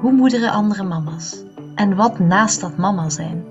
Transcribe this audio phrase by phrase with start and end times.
[0.00, 1.36] Hoe moederen andere mama's?
[1.74, 3.44] En wat naast dat mama zijn?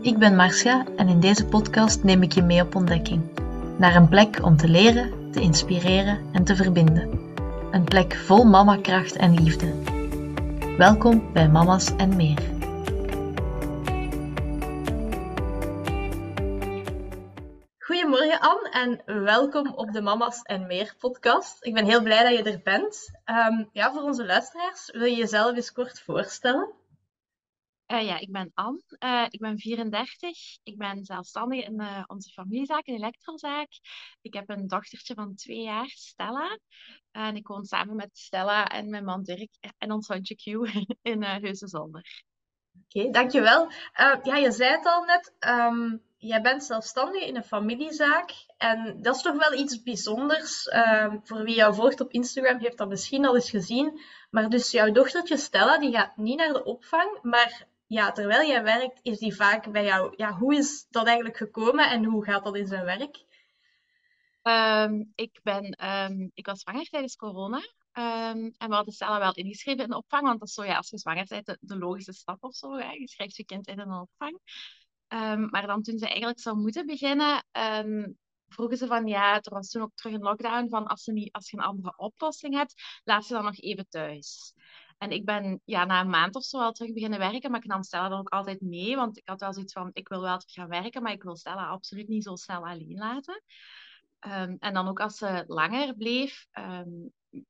[0.00, 3.22] Ik ben Marcia en in deze podcast neem ik je mee op ontdekking.
[3.78, 7.08] Naar een plek om te leren, te inspireren en te verbinden.
[7.70, 9.72] Een plek vol mamakracht en liefde.
[10.78, 12.53] Welkom bij Mama's en meer.
[18.74, 21.64] En welkom op de Mama's en Meer podcast.
[21.64, 23.10] Ik ben heel blij dat je er bent.
[23.24, 26.72] Ehm, ja, voor onze luisteraars, wil je jezelf eens kort voorstellen?
[27.86, 28.82] Uh, ja, ik ben Anne.
[28.98, 30.58] Uh, ik ben 34.
[30.62, 33.68] Ik ben zelfstandig in uh, onze familiezaak, een elektrozaak.
[34.20, 36.58] Ik heb een dochtertje van twee jaar, Stella.
[37.10, 40.44] En ik woon samen met Stella en mijn man Dirk en ons hondje Q
[41.12, 42.24] in uh, Heusden-Zonder.
[42.84, 43.70] Oké, okay, dankjewel.
[44.22, 45.34] ja, je zei het al net.
[45.40, 48.30] Um, jij bent zelfstandig in een familiezaak.
[48.64, 50.66] En dat is toch wel iets bijzonders.
[50.66, 54.00] Uh, voor wie jou volgt op Instagram heeft dat misschien al eens gezien.
[54.30, 57.18] Maar dus jouw dochtertje Stella, die gaat niet naar de opvang.
[57.22, 60.14] Maar ja, terwijl jij werkt, is die vaak bij jou.
[60.16, 63.24] Ja, hoe is dat eigenlijk gekomen en hoe gaat dat in zijn werk?
[64.42, 67.60] Um, ik, ben, um, ik was zwanger tijdens corona.
[67.92, 70.22] En we hadden Stella wel ingeschreven in de opvang.
[70.22, 72.78] Want dat is zo, ja, als je zwanger bent, de, logische stap of zo.
[72.78, 74.38] Je schrijft je kind in een opvang.
[75.50, 77.44] Maar dan toen ze eigenlijk zou moeten beginnen,
[78.54, 81.32] vroegen ze van ja, er was toen ook terug een lockdown van als, ze niet,
[81.32, 82.74] als je een andere oplossing hebt,
[83.04, 84.54] laat ze dan nog even thuis.
[84.98, 87.66] En ik ben ja, na een maand of zo al terug beginnen werken, maar ik
[87.66, 90.38] nam Stella dan ook altijd mee, want ik had wel zoiets van, ik wil wel
[90.38, 93.42] terug gaan werken, maar ik wil Stella absoluut niet zo snel alleen laten.
[94.26, 96.46] Um, en dan ook als ze langer bleef,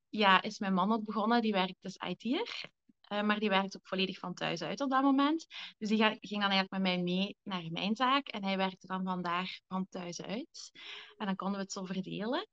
[0.08, 2.70] ja, is mijn man ook begonnen, die werkt dus IT'er.
[3.14, 5.46] Uh, maar die werkt ook volledig van thuis uit op dat moment.
[5.78, 8.28] Dus die ging dan eigenlijk met mij mee naar mijn zaak.
[8.28, 10.70] En hij werkte dan vandaar van thuis uit.
[11.16, 12.48] En dan konden we het zo verdelen.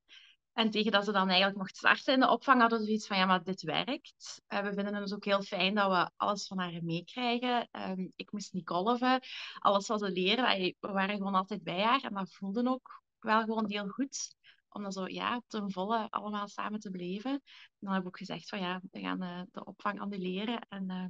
[0.52, 3.16] En tegen dat ze dan eigenlijk mocht starten in de opvang, hadden we zoiets van,
[3.16, 4.42] ja, maar dit werkt.
[4.48, 7.68] Uh, we vinden het dus ook heel fijn dat we alles van haar meekrijgen.
[7.72, 9.20] Um, ik moest niet kolven.
[9.58, 12.00] Alles wat ze leren, we waren gewoon altijd bij haar.
[12.02, 14.34] En dat voelde ook wel gewoon heel goed
[14.72, 17.30] om dan zo ja, ten volle allemaal samen te beleven.
[17.30, 17.40] En
[17.78, 21.04] dan heb ik ook gezegd van ja, we gaan eh, de opvang annuleren en uh,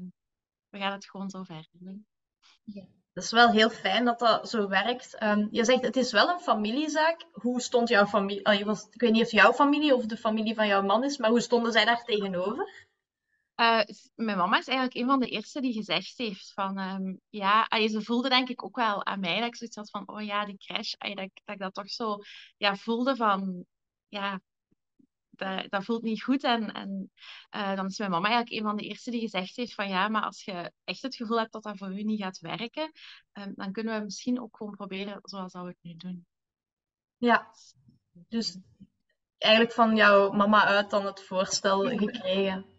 [0.68, 2.06] we gaan het gewoon zo verder doen.
[2.64, 2.86] Ja.
[3.12, 5.22] Dat is wel heel fijn dat dat zo werkt.
[5.22, 7.26] Um, je zegt het is wel een familiezaak.
[7.32, 8.52] Hoe stond jouw familie?
[8.90, 11.40] Ik weet niet of jouw familie of de familie van jouw man is, maar hoe
[11.40, 12.88] stonden zij daar tegenover?
[13.62, 13.82] Uh,
[14.14, 17.88] mijn mama is eigenlijk een van de eerste die gezegd heeft van um, ja, allee,
[17.88, 20.44] ze voelde denk ik ook wel aan mij dat ik zoiets had van oh ja,
[20.44, 22.18] die crash, allee, dat, dat ik dat toch zo
[22.56, 23.64] ja, voelde van
[24.08, 24.40] ja,
[25.30, 26.44] dat, dat voelt niet goed.
[26.44, 27.10] En, en
[27.56, 30.08] uh, dan is mijn mama eigenlijk een van de eerste die gezegd heeft van ja,
[30.08, 32.92] maar als je echt het gevoel hebt dat dat voor u niet gaat werken,
[33.32, 36.26] um, dan kunnen we misschien ook gewoon proberen zoals we het nu doen.
[37.16, 37.50] Ja,
[38.28, 38.58] dus
[39.38, 42.71] eigenlijk van jouw mama uit dan het voorstel gekregen.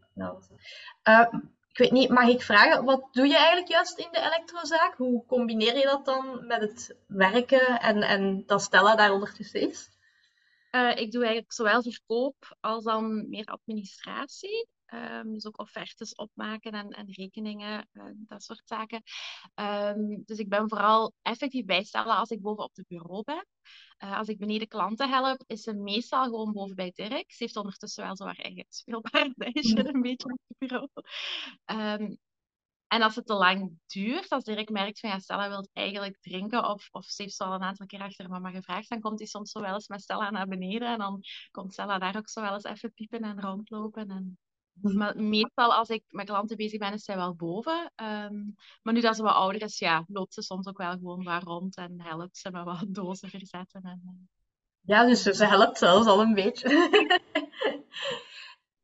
[1.04, 1.28] Uh,
[1.70, 4.96] ik weet niet, mag ik vragen, wat doe je eigenlijk juist in de elektrozaak?
[4.98, 9.90] Hoe combineer je dat dan met het werken en, en dat Stella daar ondertussen is?
[10.72, 14.68] Uh, ik doe eigenlijk zowel verkoop als dan meer administratie.
[14.94, 19.02] Um, dus ook offertes opmaken en, en rekeningen, uh, dat soort zaken.
[19.56, 23.46] Um, dus ik ben vooral effectief bijstellen als ik boven op het bureau ben.
[24.04, 27.32] Uh, als ik beneden klanten help, is ze meestal gewoon boven bij Dirk.
[27.32, 30.90] Ze heeft ondertussen wel zo haar eigen speelparadijsje een beetje op het bureau.
[32.02, 32.18] Um,
[32.88, 36.70] en als het te lang duurt, als Dirk merkt van ja, Stella wil eigenlijk drinken
[36.70, 39.52] of, of ze heeft al een aantal keer achter mama gevraagd, dan komt hij soms
[39.52, 41.22] zo wel eens met Stella naar beneden en dan
[41.52, 44.10] komt Stella daar ook zo wel eens even piepen en rondlopen.
[44.10, 44.38] En
[44.82, 47.92] maar meestal als ik met klanten bezig ben, is zij wel boven.
[47.96, 51.24] Um, maar nu dat ze wat ouder is, ja, loopt ze soms ook wel gewoon
[51.24, 53.82] daar rond en helpt ze met wat dozen verzetten.
[53.82, 54.28] En, uh...
[54.82, 56.70] Ja, dus ze helpt zelfs al een beetje.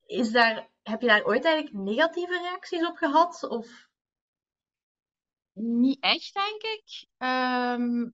[0.05, 3.47] is daar, heb je daar ooit eigenlijk negatieve reacties op gehad?
[3.50, 3.88] Of?
[5.53, 7.07] Niet echt, denk ik.
[7.17, 8.13] Um,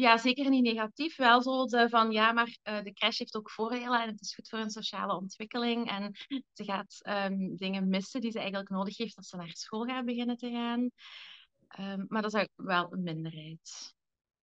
[0.00, 1.16] ja, zeker niet negatief.
[1.16, 4.34] Wel zo de van ja, maar uh, de crash heeft ook voordelen en het is
[4.34, 5.90] goed voor een sociale ontwikkeling.
[5.90, 6.14] En
[6.52, 7.00] ze gaat
[7.30, 10.50] um, dingen missen die ze eigenlijk nodig heeft als ze naar school gaat beginnen te
[10.50, 10.90] gaan.
[11.78, 13.94] Um, maar dat is wel een minderheid.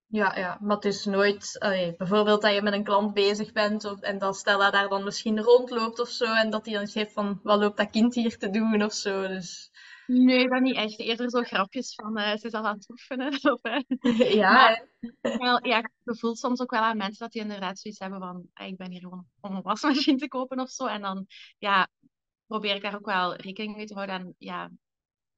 [0.07, 3.86] Ja, ja, maar het is nooit, allee, bijvoorbeeld dat je met een klant bezig bent
[3.86, 7.13] of, en dat Stella daar dan misschien rondloopt of zo en dat hij dan zegt
[7.13, 9.28] van wat loopt dat kind hier te doen of zo.
[9.28, 9.72] Dus
[10.07, 11.00] Nee, dat niet echt.
[11.00, 13.40] Eerder zo grapjes van uh, ze is al aan het oefenen.
[13.54, 14.34] Of, uh.
[14.42, 14.86] Ja.
[15.22, 18.50] Wel, ja, je voelt soms ook wel aan mensen dat die inderdaad zoiets hebben van
[18.54, 20.86] ah, ik ben hier gewoon om een wasmachine te kopen of zo.
[20.86, 21.25] En dan
[21.57, 21.88] ja,
[22.48, 24.16] probeer ik daar ook wel rekening mee te houden.
[24.16, 24.69] En ja,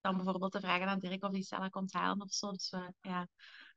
[0.01, 2.51] dan bijvoorbeeld te vragen aan Dirk of die Stella komt halen of zo.
[2.51, 3.27] Dus we, ja,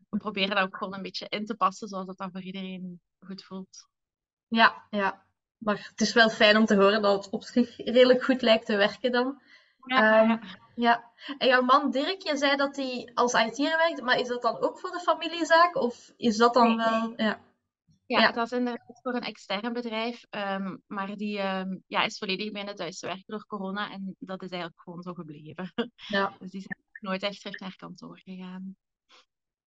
[0.09, 3.01] we proberen dat ook gewoon een beetje in te passen zoals dat dan voor iedereen
[3.19, 3.89] goed voelt.
[4.49, 5.25] Ja, ja.
[5.59, 8.67] Maar het is wel fijn om te horen dat het op zich redelijk goed lijkt
[8.67, 9.43] te werken dan.
[9.85, 10.41] Ja, Ehm, ja.
[10.81, 11.11] Ja.
[11.39, 14.61] En jouw man Dirk, je zei dat hij als IT'er werkt, maar is dat dan
[14.61, 15.77] ook voor de familiezaak?
[15.77, 17.13] Of is dat dan Nee, wel...
[17.17, 17.41] Ja.
[18.07, 18.33] ja, Ja.
[18.33, 22.75] dat is inderdaad voor een extern bedrijf, ehm, maar die ehm, ja, is volledig binnen
[22.75, 25.73] thuis werken door corona en dat is eigenlijk gewoon zo gebleven.
[26.07, 26.35] Ja.
[26.39, 28.77] Dus die eigenlijk nooit echt terug naar kantoor gegaan.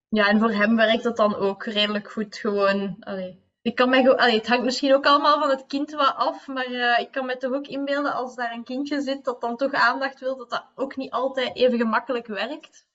[0.08, 2.96] Ja, en voor hem werkt het dan ook redelijk goed gewoon.
[3.00, 3.43] Allee.
[3.64, 6.64] Ik kan mij allee, het hangt misschien ook allemaal van het kind wat af, maar
[6.64, 9.72] eh, ik kan me toch ook inbeelden als daar een kindje zit dat dan toch
[9.72, 12.86] aandacht wil, dat dat ook niet altijd even gemakkelijk werkt.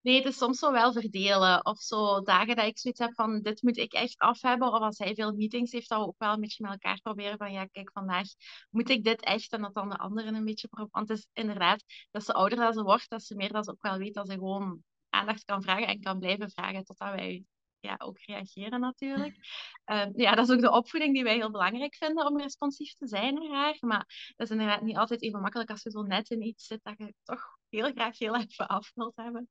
[0.00, 1.66] Nee, het is soms zo wel verdelen.
[1.66, 4.72] Of zo dagen dat ik zoiets heb van dit moet ik echt af hebben.
[4.72, 7.38] Of als hij veel meetings heeft, dat we ook wel een beetje met elkaar proberen
[7.38, 8.26] van ja, kijk, vandaag
[8.70, 9.52] moet ik dit echt.
[9.52, 10.68] En dat dan de anderen een beetje...
[10.68, 13.64] pro- Want het is inderdaad, dat ze ouder dat ze wordt, dat ze meer dat
[13.64, 17.10] ze ook wel weet dat ze gewoon aandacht kan vragen en kan blijven vragen totdat
[17.10, 17.44] wij
[17.84, 19.36] ja, ook reageren natuurlijk.
[19.84, 23.06] Ehm, ja, dat is ook de opvoeding die wij heel belangrijk vinden om responsief te
[23.06, 23.76] zijn naar haar.
[23.80, 26.80] Maar dat is inderdaad niet altijd even makkelijk als je zo net in iets zit
[26.82, 29.48] dat je toch heel graag heel even af wilt hebben.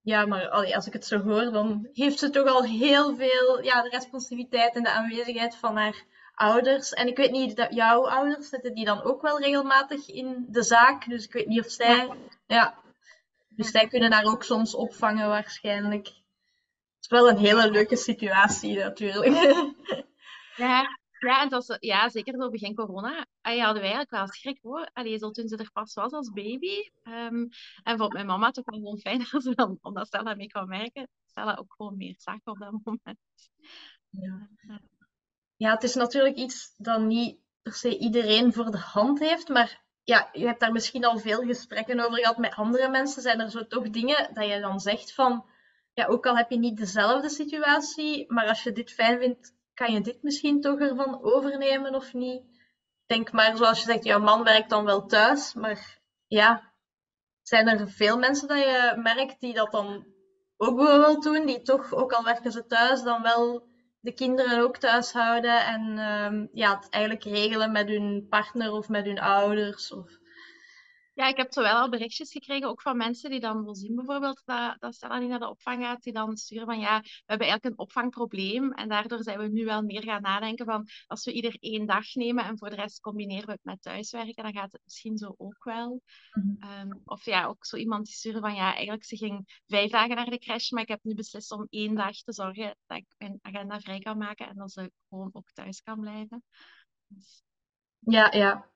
[0.00, 3.82] Ja, maar als ik het zo hoor, dan heeft ze toch al heel veel, ja,
[3.82, 6.92] de responsiviteit en de aanwezigheid van haar ouders.
[6.92, 10.62] En ik weet niet, dat jouw ouders zitten die dan ook wel regelmatig in de
[10.62, 11.08] zaak.
[11.08, 12.10] Dus ik weet niet of zij,
[12.46, 12.74] ja,
[13.48, 16.12] dus zij kunnen haar ook soms opvangen waarschijnlijk.
[17.04, 19.34] Het is wel een hele leuke situatie natuurlijk.
[20.56, 23.26] Ja, ja, en was, ja, zeker zo begin corona.
[23.40, 24.90] Allee, hadden wij eigenlijk wel schrik hoor.
[24.92, 26.90] Allee, zo toen ze er pas was als baby.
[27.02, 27.46] Ehm,
[27.82, 30.68] en vond mijn mama ook wel gewoon fijn dat ze dan, omdat Stella mee kwam
[30.68, 33.18] werken, Stella ook gewoon meer zag op dat moment.
[34.08, 34.48] Ja.
[35.56, 39.82] Ja, het is natuurlijk iets dat niet per se iedereen voor de hand heeft, maar
[40.02, 43.22] ja, je hebt daar misschien al veel gesprekken over gehad met andere mensen.
[43.22, 45.44] Zijn er zo toch dingen dat je dan zegt van,
[45.94, 49.92] ja, ook al heb je niet dezelfde situatie, maar als je dit fijn vindt, kan
[49.92, 52.42] je dit misschien toch ervan overnemen of niet?
[53.06, 56.72] Denk maar, zoals je zegt, jouw man werkt dan wel thuis, maar ja,
[57.42, 60.06] zijn er veel mensen dat je merkt die dat dan
[60.56, 63.66] ook bijvoorbeeld doen, die toch, ook al werken ze thuis, dan wel
[64.00, 68.88] de kinderen ook thuis houden en ehm, ja, het eigenlijk regelen met hun partner of
[68.88, 69.92] met hun ouders.
[69.92, 70.10] Of...
[71.14, 74.42] Ja, ik heb zowel al berichtjes gekregen, ook van mensen die dan wel zien bijvoorbeeld
[74.44, 77.46] dat, dat Stella niet naar de opvang gaat, die dan sturen van ja, we hebben
[77.46, 81.32] eigenlijk een opvangprobleem en daardoor zijn we nu wel meer gaan nadenken van als we
[81.32, 84.72] ieder één dag nemen en voor de rest combineren we het met thuiswerken, dan gaat
[84.72, 86.02] het misschien zo ook wel.
[86.58, 90.16] Ehm, of ja, ook zo iemand die stuurde van ja, eigenlijk ze ging vijf dagen
[90.16, 93.06] naar de crash, maar ik heb nu beslist om één dag te zorgen dat ik
[93.18, 96.44] mijn agenda vrij kan maken en dat ze gewoon ook thuis kan blijven.
[97.06, 97.42] Dus,
[97.98, 98.72] Ja, ja.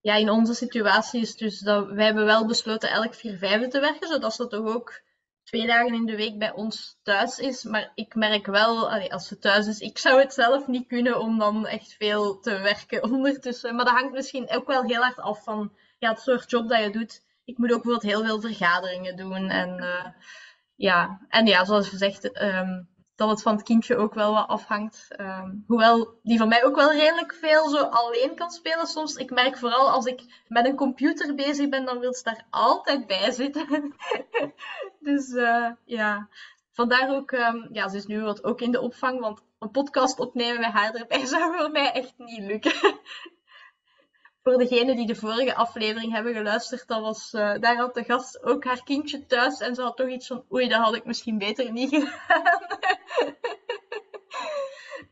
[0.00, 3.80] Ja, in onze situatie is dus dat wij hebben wel besloten elk vier vijfde te
[3.80, 5.00] werken, zodat ze toch ook
[5.48, 7.62] twee dagen in de week bij ons thuis is.
[7.64, 11.38] Maar ik merk wel, als ze thuis is, ik zou het zelf niet kunnen om
[11.38, 13.74] dan echt veel te werken ondertussen.
[13.74, 16.82] Maar dat hangt misschien ook wel heel hard af van ja, het soort job dat
[16.82, 17.22] je doet.
[17.44, 19.48] Ik moet ook bijvoorbeeld heel veel vergaderingen doen.
[19.48, 20.06] En eh,
[20.74, 22.82] ja, en ja, zoals gezegd, ehm,
[23.18, 25.06] dat het van het kindje ook wel wat afhangt.
[25.08, 29.14] Ehm, hoewel die van mij ook wel redelijk veel zo alleen kan spelen soms.
[29.14, 33.06] Ik merk vooral als ik met een computer bezig ben, dan wil ze daar altijd
[33.06, 33.94] bij zitten.
[35.08, 36.28] dus eh, ja,
[36.72, 40.18] vandaar ook, ehm, ja, ze is nu wat ook in de opvang, want een podcast
[40.18, 42.98] opnemen met haar erbij zou voor mij echt niet lukken.
[44.48, 48.42] Voor degenen die de vorige aflevering hebben geluisterd, dat was, eh, daar had de gast
[48.42, 51.38] ook haar kindje thuis en ze had toch iets van, oei, dat had ik misschien
[51.38, 52.66] beter niet gedaan.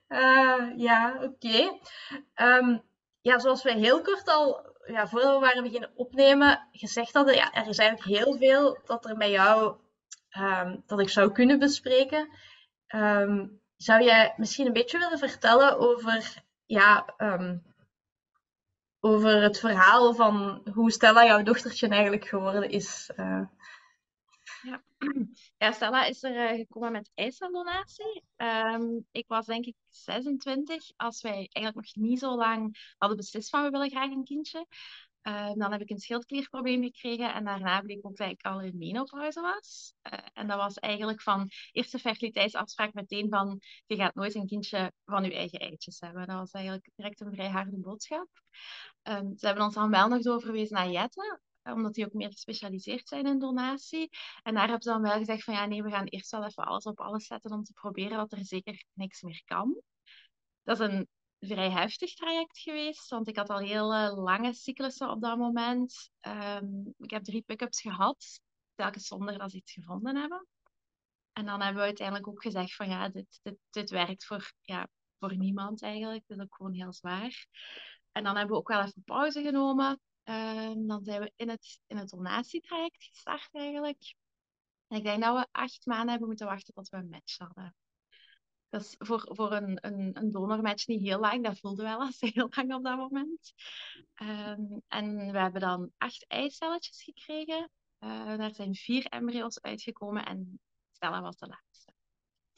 [0.09, 1.79] Eh, ja, oké.
[2.35, 2.79] Ehm,
[3.21, 7.53] ja, zoals wij heel kort al, ja, voordat we waren beginnen opnemen, gezegd hadden, ja,
[7.53, 9.77] er is eigenlijk heel veel dat er met jou,
[10.29, 12.29] ehm, dat ik zou kunnen bespreken.
[12.87, 17.15] Ehm, zou jij misschien een beetje willen vertellen over, ja,
[19.01, 23.11] over het verhaal van hoe Stella jouw dochtertje eigenlijk geworden is?
[23.17, 23.43] Eh,
[24.61, 24.83] Ja.
[25.59, 28.25] Ja, Stella is er eh, gekomen met eiceldonatie.
[28.37, 33.51] Ehm, ik was denk ik 26 als wij eigenlijk nog niet zo lang hadden beslist
[33.51, 34.67] van we willen graag een kindje.
[35.27, 38.79] Ehm, dan heb ik een schildklierprobleem gekregen en daarna bleek ook dat ik al in
[38.79, 39.95] menopauze was.
[40.03, 44.93] Eh, en dat was eigenlijk van eerste fertiliteitsafspraak meteen van je gaat nooit een kindje
[45.05, 46.27] van je eigen eitjes hebben.
[46.27, 48.29] Dat was eigenlijk direct een vrij harde boodschap.
[49.03, 53.09] Ehm, ze hebben ons dan wel nog doorverwezen naar Jette, omdat die ook meer gespecialiseerd
[53.09, 54.09] zijn in donatie.
[54.43, 56.65] En daar hebben ze dan wel gezegd van ja, nee, we gaan eerst wel even
[56.65, 59.81] alles op alles zetten om te proberen dat er zeker niks meer kan.
[60.63, 61.09] Dat is een
[61.41, 66.11] vrij heftig traject geweest, want ik had al heel eh, lange cyclussen op dat moment.
[66.21, 66.67] Ehm,
[66.99, 68.41] ik heb drie pick-ups gehad,
[68.75, 70.47] telkens zonder dat ze iets gevonden hebben.
[71.33, 74.89] En dan hebben we uiteindelijk ook gezegd van ja, dit, dit, dit werkt voor, ja,
[75.19, 76.25] voor niemand eigenlijk.
[76.27, 77.47] Dit is ook gewoon heel zwaar.
[78.13, 80.01] En dan hebben we ook wel even pauze genomen.
[80.23, 84.15] Ehm, dan zijn we in het, in het donatietraject gestart eigenlijk.
[84.89, 87.75] En ik denk dat we acht maanden hebben moeten wachten tot we een match hadden.
[88.69, 91.45] Dat is voor, voor een, een, een donormatch niet heel lang.
[91.45, 93.53] Dat voelde wel als heel lang op dat moment.
[94.15, 97.71] Ehm, en we hebben dan acht eicelletjes gekregen.
[98.01, 100.61] Uh, daar zijn vier embryo's uitgekomen en
[100.93, 101.93] Stella was de laatste.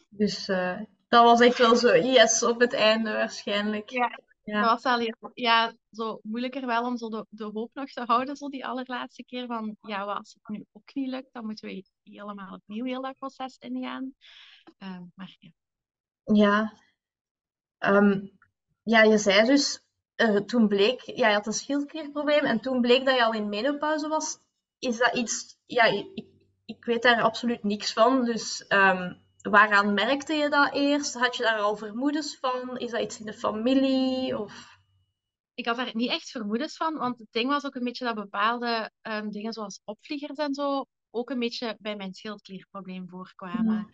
[0.09, 3.91] Dus uh, dat was echt wel zo yes op het einde waarschijnlijk.
[3.91, 4.61] Ja, ja.
[4.61, 8.03] dat was wel heel, ja, zo moeilijker wel om zo de, de hoop nog te
[8.07, 11.69] houden, zo die allerlaatste keer van, ja, als het nu ook niet lukt, dan moeten
[11.69, 14.15] we helemaal opnieuw heel dat proces ingaan.
[14.79, 15.51] Uh, maar ja.
[16.33, 16.73] Ja.
[17.79, 18.39] Um,
[18.83, 19.83] ja, je zei dus,
[20.17, 23.49] uh, toen bleek, ja, je had een schildklierprobleem en toen bleek dat je al in
[23.49, 24.39] menopauze was.
[24.79, 26.25] Is dat iets, ja, ik,
[26.65, 31.15] ik weet daar absoluut niks van, dus um, waaraan merkte je dat eerst?
[31.15, 32.77] Had je daar al vermoedens van?
[32.77, 34.39] Is dat iets in de familie?
[34.39, 34.79] Of...
[35.55, 38.15] Ik had daar niet echt vermoedens van, want het ding was ook een beetje dat
[38.15, 43.91] bepaalde um, dingen zoals opvliegers en zo ook een beetje bij mijn schildklierprobleem voorkwamen.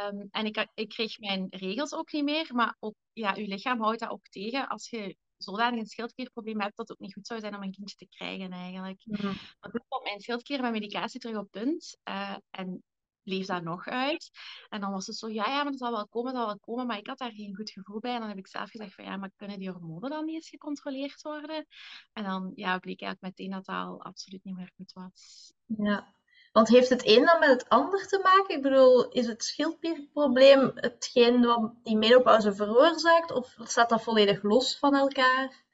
[0.00, 3.80] Um, en ik, ik kreeg mijn regels ook niet meer, maar ook, ja, je lichaam
[3.82, 7.26] houdt dat ook tegen als je zodanig een schildklierprobleem hebt dat het ook niet goed
[7.26, 9.02] zou zijn om een kindje te krijgen eigenlijk.
[9.04, 9.18] Mm.
[9.60, 12.82] Want toen kwam mijn schildklier met medicatie terug op punt uh, en
[13.22, 14.30] bleef dat nog uit.
[14.68, 16.58] En dan was het zo, ja, ja, maar dat zal wel komen, dat zal wel
[16.58, 18.14] komen, maar ik had daar geen goed gevoel bij.
[18.14, 20.48] En dan heb ik zelf gezegd van, ja, maar kunnen die hormonen dan niet eens
[20.48, 21.66] gecontroleerd worden?
[22.12, 25.52] En dan ja, bleek eigenlijk meteen dat dat al absoluut niet meer goed was.
[25.64, 26.15] Ja,
[26.56, 28.56] want heeft het een dan met het ander te maken?
[28.56, 33.32] Ik bedoel, is het schildklierprobleem hetgeen wat die menopauze veroorzaakt?
[33.32, 35.64] Of staat dat volledig los van elkaar?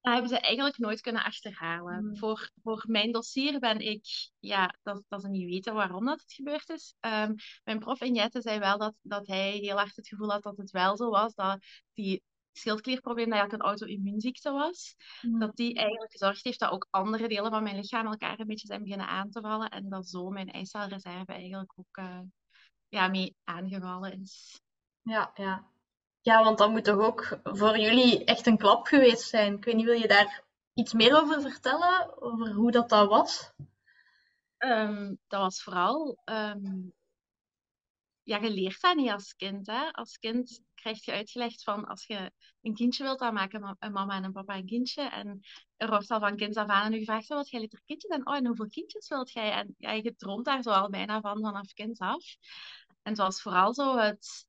[0.00, 1.98] Dat hebben ze eigenlijk nooit kunnen achterhalen.
[1.98, 2.16] Hmm.
[2.16, 4.06] Voor, voor mijn dossier ben ik,
[4.38, 6.94] ja, dat, dat ze niet weten waarom dat het gebeurd is.
[7.00, 10.56] Um, mijn prof Injette zei wel dat, dat hij heel erg het gevoel had dat
[10.56, 11.58] het wel zo was, dat
[11.94, 12.22] die
[12.56, 14.96] schildklierprobleem dat eigenlijk een auto-immuunziekte was.
[15.22, 15.38] Mm.
[15.38, 18.66] Dat die eigenlijk gezorgd heeft dat ook andere delen van mijn lichaam elkaar een beetje
[18.66, 19.68] zijn beginnen aan te vallen.
[19.68, 22.20] En dat zo mijn eicelreserve eigenlijk ook uh,
[22.88, 24.60] ja, mee aangevallen is.
[25.02, 25.72] Ja, ja.
[26.20, 29.54] Ja, want dat moet toch ook voor jullie echt een klap geweest zijn.
[29.54, 30.44] Ik weet niet, wil je daar
[30.74, 32.22] iets meer over vertellen?
[32.22, 33.52] Over hoe dat, dat was?
[34.58, 36.94] Um, dat was vooral um,
[38.24, 39.66] ja, je leert dat niet als kind.
[39.66, 39.92] Hè?
[39.92, 44.16] Als kind krijg je uitgelegd van als je een kindje wilt, dan maken een mama
[44.16, 45.02] en een papa een kindje.
[45.02, 45.40] En
[45.76, 48.26] er wordt al van kind af aan nu gevraagd, wat jij liter kindje dan?
[48.26, 49.52] Oh, en hoeveel kindjes wilt jij?
[49.52, 52.24] En ja, je droomt daar zo al bijna van, vanaf kind af.
[53.02, 54.46] En het was vooral zo het...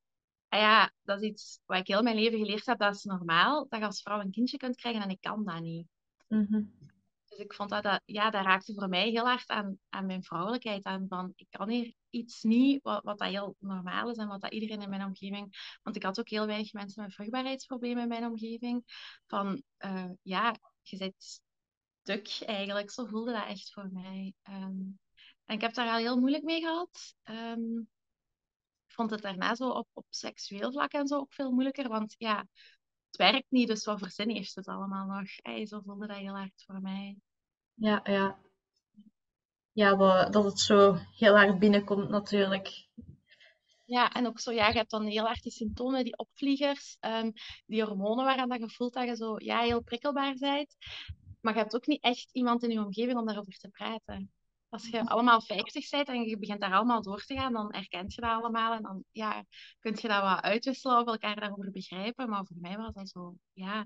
[0.50, 2.80] Ah ja, dat is iets wat ik heel mijn leven geleerd heb.
[2.80, 5.62] Dat is normaal, dat je als vrouw een kindje kunt krijgen en ik kan dat
[5.62, 5.88] niet.
[6.28, 6.94] Mm
[7.36, 10.24] dus ik vond dat, dat, ja, dat raakte voor mij heel hard aan, aan mijn
[10.24, 10.84] vrouwelijkheid.
[10.84, 14.42] Aan van, ik kan hier iets niet wat, wat dat heel normaal is en wat
[14.42, 15.78] dat iedereen in mijn omgeving...
[15.84, 18.84] Want ik had ook heel weinig mensen met vruchtbaarheidsproblemen in mijn omgeving.
[19.28, 21.42] Van, uh, ja, je zit
[22.02, 22.92] stuk eigenlijk.
[22.92, 24.34] Zo voelde dat echt voor mij.
[24.50, 25.00] Um,
[25.46, 27.16] en ik heb daar al heel moeilijk mee gehad.
[27.24, 27.90] Um,
[28.88, 31.88] ik vond het daarna zo op, op seksueel vlak en zo ook veel moeilijker.
[31.88, 32.48] Want ja,
[33.18, 35.28] het werkt niet, dus wat voor zin heeft het allemaal nog?
[35.42, 37.18] Hey, zo voelde dat heel hard voor mij.
[37.74, 38.38] Ja, ja.
[39.72, 42.88] Ja, dat, dat het zo heel hard binnenkomt natuurlijk.
[43.86, 47.34] Ja, en ook zo, ja, je hebt dan heel hard die symptomen, die opvliegers, um,
[47.66, 50.76] die hormonen waaraan dat je voelt dat je zo ja, heel prikkelbaar bent.
[51.42, 54.32] Maar je hebt ook niet echt iemand in je omgeving om daarover te praten.
[54.70, 58.14] Als je allemaal 50 bent en je begint daar allemaal door te gaan, dan herkent
[58.14, 58.74] je dat allemaal.
[58.74, 59.46] En dan ja,
[59.80, 62.30] kun je dat wat uitwisselen of elkaar daarover begrijpen.
[62.30, 63.86] Maar voor mij was dat zo, ja,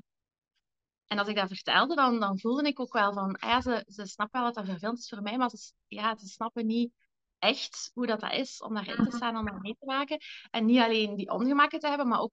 [1.09, 3.86] en als ik dat vertelde, dan, dan voelde ik ook wel van, ah ja, ze,
[3.88, 6.93] ze snappen wel dat dat vervelend is voor mij, maar ze, ja, ze snappen niet
[7.39, 9.15] echt hoe dat, dat is om daarin te mhm.
[9.15, 10.17] staan, om dat mee te maken.
[10.51, 12.31] En niet alleen die ongemakken te hebben, maar ook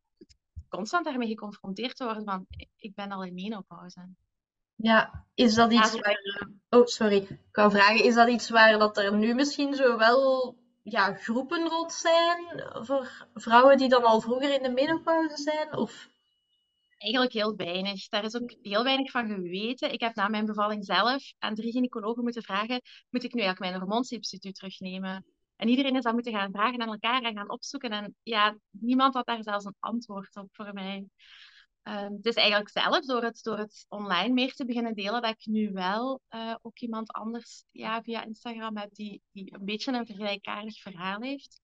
[0.69, 4.09] constant daarmee geconfronteerd te worden van, ik ben al in menopauze.
[4.77, 6.49] Ja, is dat iets ja, waar...
[6.69, 7.17] Oh, sorry.
[7.17, 11.69] Ik wou vragen, is dat iets waar dat er nu misschien zo wel ja, groepen
[11.69, 15.77] rond zijn voor vrouwen die dan al vroeger in de menopauze zijn?
[15.77, 16.09] Of
[16.99, 18.09] Eigenlijk heel weinig.
[18.09, 19.93] Daar is ook heel weinig van geweten.
[19.93, 22.81] Ik heb na mijn bevalling zelf aan drie gynaecologen moeten vragen:
[23.11, 25.25] moet ik nu eigenlijk mijn hormoonsubstituut terugnemen?
[25.57, 27.91] En iedereen is dat moeten gaan vragen aan elkaar en gaan opzoeken.
[27.91, 31.07] En ja, niemand had daar zelfs een antwoord op voor mij.
[31.89, 35.47] Um, is eigenlijk zelf door het, door het online meer te beginnen delen dat ik
[35.47, 40.07] nu wel uh, ook iemand anders ja, via Instagram heb die, die een beetje een
[40.07, 41.61] vergelijkaardig verhaal heeft.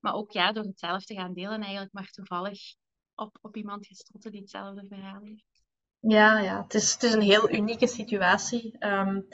[0.00, 2.74] Maar ook ja, door het zelf te gaan delen eigenlijk maar toevallig
[3.14, 5.64] op, op iemand gestoten die hetzelfde verhaal heeft.
[5.98, 6.62] Ja, ja.
[6.62, 8.76] Het, is, het is een heel unieke situatie.
[8.86, 9.28] Um,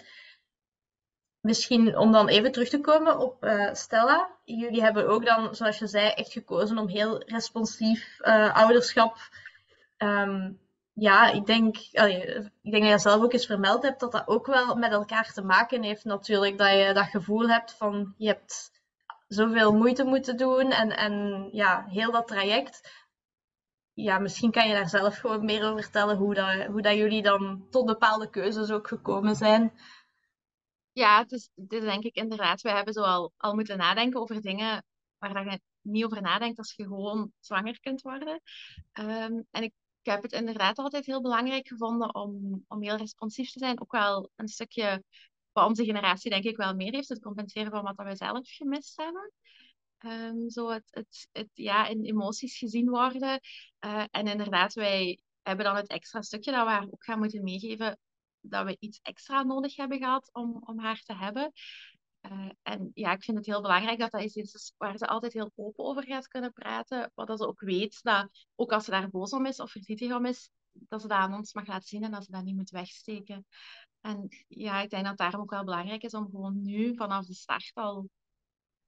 [1.40, 4.36] misschien om dan even terug te komen op uh, Stella.
[4.44, 9.16] Jullie hebben ook dan, zoals je zei, echt gekozen om heel responsief uh, ouderschap
[9.98, 10.60] um,
[10.92, 14.46] ja, ik denk, ik denk dat je zelf ook eens vermeld hebt dat dat ook
[14.46, 16.58] wel met elkaar te maken heeft natuurlijk.
[16.58, 18.70] Dat je dat gevoel hebt van je hebt
[19.28, 23.04] zoveel moeite moeten doen en, en ja, heel dat traject.
[23.92, 27.22] Ja, misschien kan je daar zelf gewoon meer over vertellen hoe dat, hoe dat jullie
[27.22, 29.72] dan tot bepaalde keuzes ook gekomen zijn.
[30.92, 34.84] Ja, het is, denk ik inderdaad, we hebben zo al, al moeten nadenken over dingen
[35.18, 38.40] waar je niet over nadenkt als je gewoon zwanger kunt worden.
[38.92, 39.72] Ehm, en ik,
[40.06, 43.80] ik heb het inderdaad altijd heel belangrijk gevonden om, om heel responsief te zijn.
[43.80, 45.04] Ook wel een stukje
[45.52, 48.96] wat onze generatie denk ik wel meer heeft, het compenseren van wat we zelf gemist
[48.96, 49.32] hebben.
[49.98, 53.40] Ehm, zo het, het, het ja, in emoties gezien worden.
[53.84, 57.42] Uh, en inderdaad, wij hebben dan het extra stukje dat we haar ook gaan moeten
[57.42, 57.98] meegeven,
[58.40, 61.52] dat we iets extra nodig hebben gehad om, om haar te hebben.
[62.30, 65.32] Uh, en ja, ik vind het heel belangrijk dat dat is iets waar ze altijd
[65.32, 67.10] heel open over gaat kunnen praten.
[67.14, 70.14] Wat dat ze ook weet dat, ook als ze daar boos om is of verdrietig
[70.14, 72.56] om is, dat ze dat aan ons mag laten zien en dat ze dat niet
[72.56, 73.46] moet wegsteken.
[74.00, 77.34] En ja, ik denk dat daarom ook wel belangrijk is om gewoon nu vanaf de
[77.34, 78.08] start al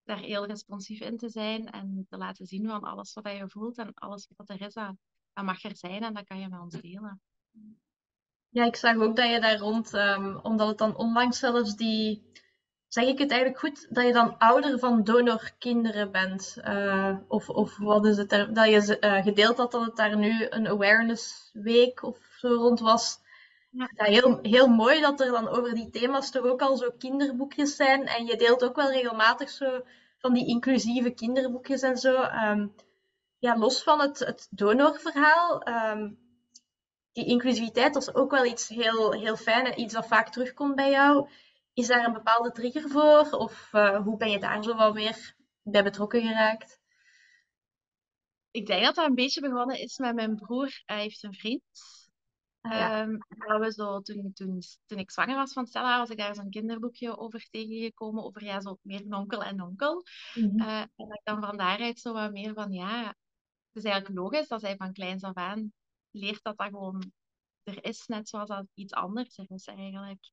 [0.09, 3.79] daar heel responsief in te zijn en te laten zien van alles wat je voelt
[3.79, 4.95] en alles wat er is, dat,
[5.35, 7.21] mag er zijn en dat kan je met ons delen.
[8.49, 12.33] Ja, ik zag ook dat je daar rond, um, omdat het dan onlangs zelfs die,
[12.89, 16.57] zeg ik het eigenlijk goed, dat je dan ouder van donorkinderen bent.
[16.65, 20.17] Uh, of, of wat is het, er, dat je uh, gedeeld had dat het daar
[20.17, 23.19] nu een awareness week of zo rond was.
[23.71, 23.91] Ja.
[23.95, 27.77] ja, heel, heel mooi dat er dan over die thema's toch ook al zo kinderboekjes
[27.77, 28.07] zijn.
[28.07, 29.83] En je deelt ook wel regelmatig zo
[30.19, 32.23] van die inclusieve kinderboekjes en zo.
[32.23, 32.75] Um,
[33.39, 35.69] ja, los van het, het donorverhaal.
[35.69, 36.19] Um,
[37.13, 40.91] die inclusiviteit was ook wel iets heel, heel fijn en iets dat vaak terugkomt bij
[40.91, 41.29] jou.
[41.79, 43.31] Is daar een bepaalde trigger voor?
[43.31, 46.81] Of uh, hoe ben je daar zo wel weer bij betrokken geraakt?
[48.51, 50.83] Ik denk dat dat een beetje begonnen is met mijn broer.
[50.87, 51.63] Hij heeft een vriend
[52.61, 53.03] ja.
[53.03, 56.35] Um, dat we zo, toen, toen, toen ik zwanger was van Stella, was ik daar
[56.35, 60.05] zo'n kinderboekje over tegengekomen, over ja, zo meer nonkel en onkel.
[60.35, 60.61] Mm -hmm.
[60.61, 64.21] uh, en dat ik dan van daaruit zo wat meer van, ja, het is eigenlijk
[64.21, 65.73] logisch dat zij van kleins af aan
[66.11, 67.13] leert dat dat gewoon
[67.63, 70.31] er is, net zoals dat iets anders er is eigenlijk.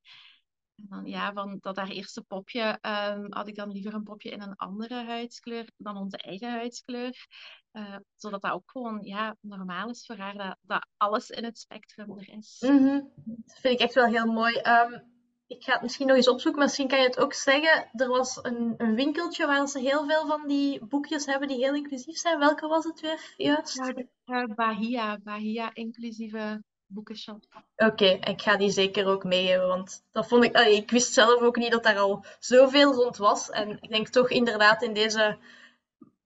[0.76, 4.30] En dan, ja, van dat haar eerste popje um, had ik dan liever een popje
[4.30, 7.26] in een andere huidskleur dan onze eigen huidskleur.
[7.72, 11.58] Uh, zodat dat ook gewoon ja, normaal is voor haar dat, dat alles in het
[11.58, 12.64] spectrum er is.
[12.66, 13.12] Mm -hmm.
[13.24, 14.56] Dat vind ik echt wel heel mooi.
[14.56, 15.14] Um,
[15.46, 17.88] ik ga het misschien nog eens opzoeken, maar misschien kan je het ook zeggen.
[17.92, 21.74] Er was een, een winkeltje waar ze heel veel van die boekjes hebben die heel
[21.74, 22.38] inclusief zijn.
[22.38, 23.76] Welke was het weer juist?
[23.76, 27.44] Ja, de, uh, Bahia, Bahia inclusieve boekenshop.
[27.76, 30.58] Oké, ik ga die zeker ook meegeven, want dat vond ik...
[30.58, 33.50] ik wist zelf ook niet dat daar al zoveel rond was.
[33.50, 35.38] En ik denk toch inderdaad in deze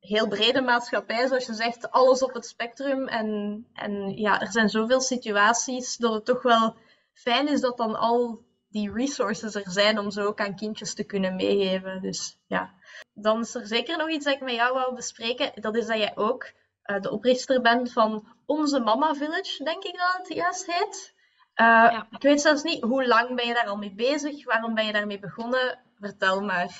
[0.00, 3.08] heel brede maatschappij, zoals je zegt, alles op het spectrum.
[3.08, 6.76] En, en ja, er zijn zoveel situaties dat het toch wel
[7.12, 11.04] fijn is dat dan al die resources er zijn om zo ook aan kindjes te
[11.04, 12.02] kunnen meegeven.
[12.02, 12.74] Dus ja.
[13.12, 15.52] Dan is er zeker nog iets dat ik met jou wil bespreken.
[15.54, 16.52] Dat is dat jij ook
[16.84, 21.14] uh, de oprichter bent van Onze Mama Village, denk ik dat het juist heet.
[21.54, 22.06] Uh, ja.
[22.10, 24.44] Ik weet zelfs niet, hoe lang ben je daar al mee bezig?
[24.44, 25.78] Waarom ben je daarmee begonnen?
[25.98, 26.76] Vertel maar.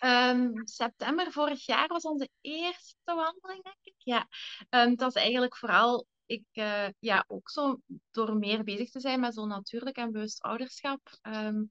[0.00, 3.94] Um, september vorig jaar was onze eerste wandeling, denk ik.
[3.98, 4.28] Ja,
[4.70, 9.20] um, dat is eigenlijk vooral ik, uh, ja, ook zo door meer bezig te zijn
[9.20, 11.00] met zo'n natuurlijk en bewust ouderschap.
[11.22, 11.68] Um,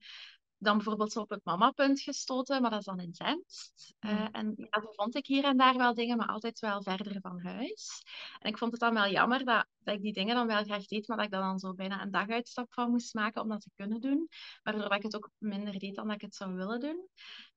[0.57, 3.95] dan bijvoorbeeld zo op het mamapunt gestoten, maar dat is dan in Zenst.
[3.99, 7.21] Uh, en ja, zo vond ik hier en daar wel dingen, maar altijd wel verder
[7.21, 8.03] van huis.
[8.39, 10.85] En ik vond het dan wel jammer dat, dat ik die dingen dan wel graag
[10.85, 13.61] deed, maar dat ik daar dan zo bijna een daguitstap van moest maken om dat
[13.61, 14.27] te kunnen doen.
[14.63, 17.07] Waardoor ik het ook minder deed dan dat ik het zou willen doen.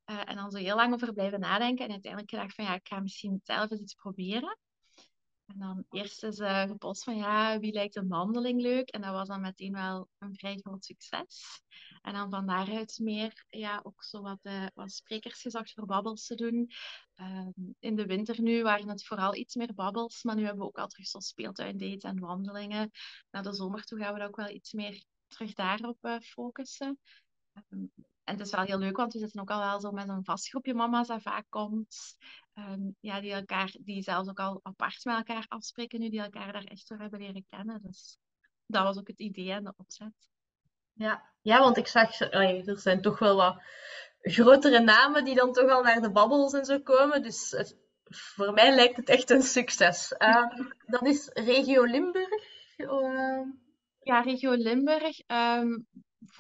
[0.07, 2.89] Uh, en dan zo heel lang over blijven nadenken en uiteindelijk gedacht van ja, ik
[2.89, 4.59] ga misschien zelf eens iets proberen.
[5.51, 8.89] En dan eerst is uh, gepost van ja, wie lijkt een wandeling leuk?
[8.89, 11.63] En dat was dan meteen wel een vrij groot succes.
[12.03, 16.27] En dan van daaruit meer, ja, ook zo wat, uh, wat sprekers gezocht voor babbels
[16.27, 16.71] te doen.
[17.17, 20.69] Uh, in de winter nu waren het vooral iets meer babbels, maar nu hebben we
[20.69, 22.91] ook al terug zo speeltuindates en wandelingen.
[23.31, 26.99] Naar de zomer toe gaan we ook wel iets meer terug daarop uh, focussen.
[27.69, 27.93] Um,
[28.31, 30.25] en het is wel heel leuk, want we zitten ook al wel zo met een
[30.25, 32.17] vast groepje mama's dat vaak komt.
[32.55, 36.53] Um, ja, die, elkaar, die zelfs ook al apart met elkaar afspreken nu, die elkaar
[36.53, 37.81] daar echt door hebben leren kennen.
[37.83, 38.19] Dus
[38.67, 40.31] dat was ook het idee en de opzet.
[40.93, 43.63] Ja, ja want ik zag, er zijn toch wel wat
[44.21, 47.23] grotere namen die dan toch al naar de babbels en zo komen.
[47.23, 50.15] Dus het, voor mij lijkt het echt een succes.
[50.19, 52.45] Um, dat is Regio Limburg.
[52.77, 53.43] Uh...
[54.03, 55.19] Ja, Regio Limburg.
[55.27, 55.87] Um,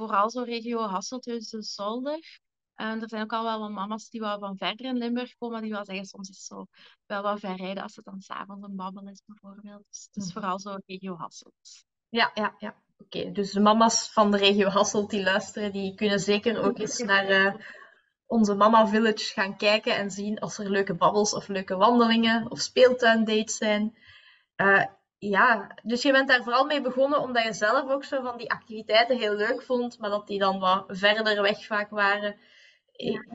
[0.00, 2.40] vooral zo regio Hasselthuizen, Zolder.
[2.74, 5.62] En er zijn ook al wel wat mama's die wel van verder in Limburg komen,
[5.62, 6.66] die wel zeggen soms is het zo
[7.06, 9.84] wel wat ver rijden als het dan s'avonds een babbel is bijvoorbeeld.
[9.90, 10.32] Dus het is hm.
[10.32, 11.84] vooral zo regio Hasselt.
[12.08, 12.74] Ja, ja, ja.
[12.98, 16.98] Oké, dus de mama's van de regio Hasselt die luisteren, die kunnen zeker ook eens
[16.98, 17.54] naar eh,
[18.26, 22.60] onze Mama Village gaan kijken en zien als er leuke babbels of leuke wandelingen of
[22.60, 23.96] speeltuindates zijn.
[24.54, 24.84] Eh,
[25.20, 28.50] ja, dus je bent daar vooral mee begonnen omdat je zelf ook zo van die
[28.50, 32.36] activiteiten heel leuk vond, maar dat die dan wat verder weg vaak waren.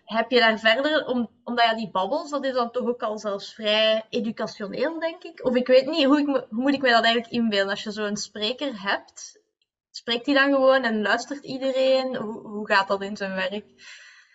[0.06, 3.18] Heb je daar verder, om, omdat ja, die babbels, dat is dan toch ook al
[3.18, 5.46] zelfs vrij educationeel, denk ik.
[5.46, 7.70] Of ik weet niet, hoe, ik hoe moet ik mij dat eigenlijk inbeelden?
[7.70, 9.42] Als je zo'n spreker hebt,
[9.92, 12.16] spreekt hij dan gewoon en luistert iedereen?
[12.16, 13.66] Hoe, hoe gaat dat in zijn werk?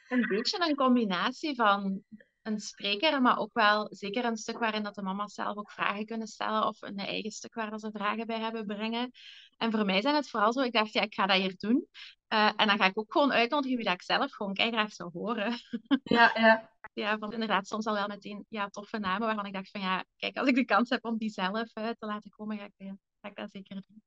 [0.08, 2.04] Een beetje een combinatie van
[2.42, 6.06] een spreker, maar ook wel zeker een stuk waarin dat de mama's zelf ook vragen
[6.06, 9.10] kunnen stellen of een eigen stuk waar ze vragen bij hebben brengen.
[9.56, 11.86] En voor mij zijn het vooral zo, ik dacht, ja, ik ga dat hier doen.
[12.26, 15.10] Eh, en dan ga ik ook gewoon uitnodigen wie dat ik zelf gewoon graag zou
[15.12, 15.54] horen.
[16.02, 16.68] Ja, ja.
[16.92, 20.04] Ja, van inderdaad soms al wel meteen ja, toffe namen waarvan ik dacht van ja,
[20.16, 22.72] kijk, als ik de kans heb om die zelf eh, te laten komen, ga ik,
[22.76, 24.02] eh, ga ik dat zeker doen.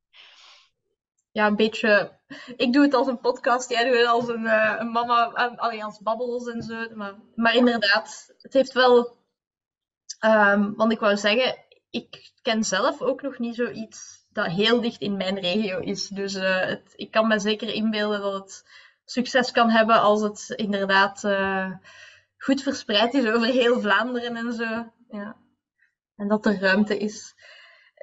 [1.33, 2.19] Ja, een beetje.
[2.57, 5.57] Ik doe het als een podcast, jij doet het als een, eh, een mama, uh,
[5.57, 6.87] allee, als babbels en zo.
[6.95, 9.17] Maar, maar inderdaad, het heeft wel.
[10.19, 11.57] ehm, want ik wou zeggen,
[11.89, 16.07] ik ken zelf ook nog niet zoiets dat heel dicht in mijn regio is.
[16.07, 18.65] Dus eh, het, ik kan me zeker inbeelden dat het
[19.05, 21.71] succes kan hebben als het inderdaad eh,
[22.37, 24.91] goed verspreid is over heel Vlaanderen en zo.
[25.09, 25.35] Ja.
[26.15, 27.35] En dat er ruimte is.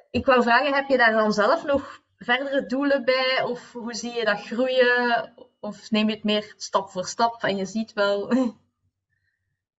[0.09, 3.43] Ik wou vragen, heb je daar dan zelf nog verdere doelen bij?
[3.43, 5.33] Of hoe zie je dat groeien?
[5.59, 8.29] Of neem je het meer stap voor stap en je ziet wel.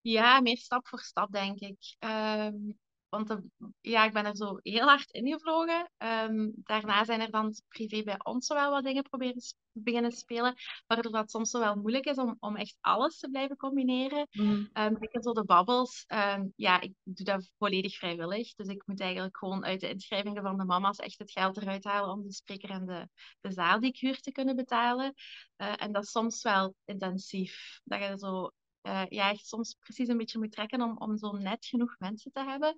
[0.01, 1.97] Ja, meer stap voor stap, denk ik.
[1.99, 2.73] Ehm,
[3.13, 5.91] want de- ja, ik ben er zo heel hard ingevlogen.
[5.97, 10.55] Ehm, daarna zijn er dan privé bij ons wel wat dingen proberen beginnen spelen,
[10.87, 14.29] waardoor dat soms zo wel moeilijk is om, om echt alles te blijven combineren.
[14.33, 16.05] Mm, Ehm zeker zo de babbels.
[16.07, 18.55] Ehm, ja, ik doe dat volledig vrijwillig.
[18.55, 21.85] Dus ik moet eigenlijk gewoon uit de inschrijvingen van de mama's echt het geld eruit
[21.85, 23.09] halen om de spreker en de,
[23.41, 25.15] de zaal die ik huur te kunnen betalen.
[25.57, 27.81] Eh, en dat is soms wel intensief.
[27.85, 28.51] Dat je zo
[28.83, 32.33] eh, ja, echt soms precies een beetje moet trekken om, om zo net genoeg mensen
[32.33, 32.77] te hebben.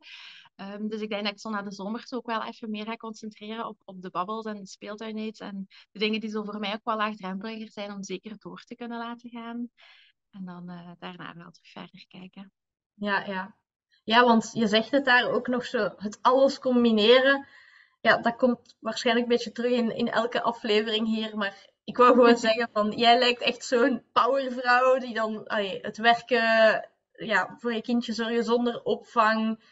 [0.55, 2.85] Ehm, dus ik denk dat ik zo na de zomer zo ook wel even meer
[2.85, 6.59] ga concentreren op, op de babbels en de speeltuindates en de dingen die zo voor
[6.59, 9.69] mij ook wel laagdrempeliger zijn om zeker door te kunnen laten gaan.
[10.31, 12.53] En dan eh, daarna wel terug verder kijken.
[12.95, 13.57] ja, ja.
[14.05, 17.47] Ja, want je zegt het daar ook nog zo, het alles combineren.
[18.01, 21.37] Ja, dat komt waarschijnlijk een beetje terug in, in elke aflevering hier.
[21.37, 25.43] Maar ik wou gewoon zeggen van, jij lijkt echt zo'n powervrouw die dan
[25.83, 29.63] het werken, ja, voor je kindje zorgen zonder opvang.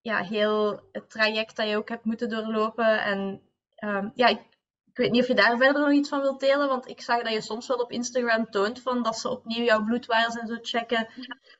[0.00, 3.02] Ja, heel het traject dat je ook hebt moeten doorlopen.
[3.02, 3.42] En
[3.74, 4.40] ehm, ja, ik,
[4.92, 7.32] weet niet of je daar verder nog iets van wilt delen, want ik zag dat
[7.32, 11.08] je soms wel op Instagram toont van dat ze opnieuw jouw bloedwaardes en zo checken.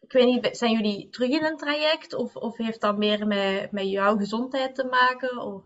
[0.01, 3.73] Ik weet niet, zijn jullie terug in een traject of, of heeft dat meer met,
[3.73, 5.39] met jouw gezondheid te maken?
[5.39, 5.63] Of...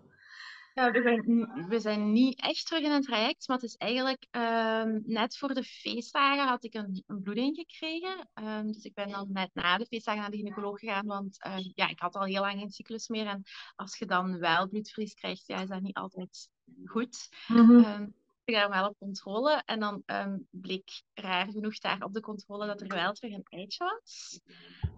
[0.74, 4.26] Ja, we zijn, we zijn niet echt terug in een traject, maar het is eigenlijk
[4.30, 8.28] ehm, net voor de feestdagen had ik een, een bloeding gekregen.
[8.34, 11.56] Ehm, dus ik ben dan net na de feestdagen naar de gynaecoloog gegaan, want eh,
[11.74, 13.26] ja, ik had al heel lang geen cyclus meer.
[13.26, 13.42] En
[13.76, 16.48] als je dan wel bloedverlies krijgt, ja, is dat niet altijd
[16.84, 17.28] goed.
[17.76, 18.06] Ehm,
[18.44, 19.62] ik daar wel op controle.
[19.64, 23.46] En dan ehm, bleek raar genoeg daar op de controle dat er wel terug een
[23.48, 24.40] eitje was.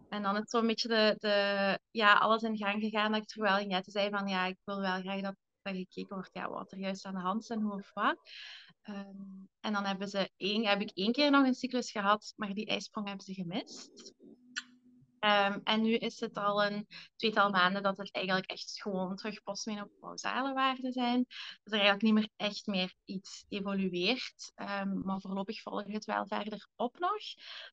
[0.09, 3.49] En dan is zo'n beetje de, de, ja, alles in gang gegaan dat ik terug
[3.57, 5.37] wel net zei van ja, ik wil wel graag dat,
[5.67, 8.19] dat gekeken wordt ja, wat er juist aan de hand is en hoe of wat.
[8.83, 12.55] Ehm, en dan hebben ze één, heb ik één keer nog een cyclus gehad, maar
[12.55, 14.15] die ijsprong hebben ze gemist.
[15.19, 19.43] Ehm, en nu is het al een tweetal maanden dat het eigenlijk echt gewoon terug
[19.43, 21.25] postmenopausale waarden zijn.
[21.63, 24.53] Dat er eigenlijk niet meer echt meer iets evolueert.
[24.55, 27.23] Ehm, maar voorlopig volg ik het wel verder op nog.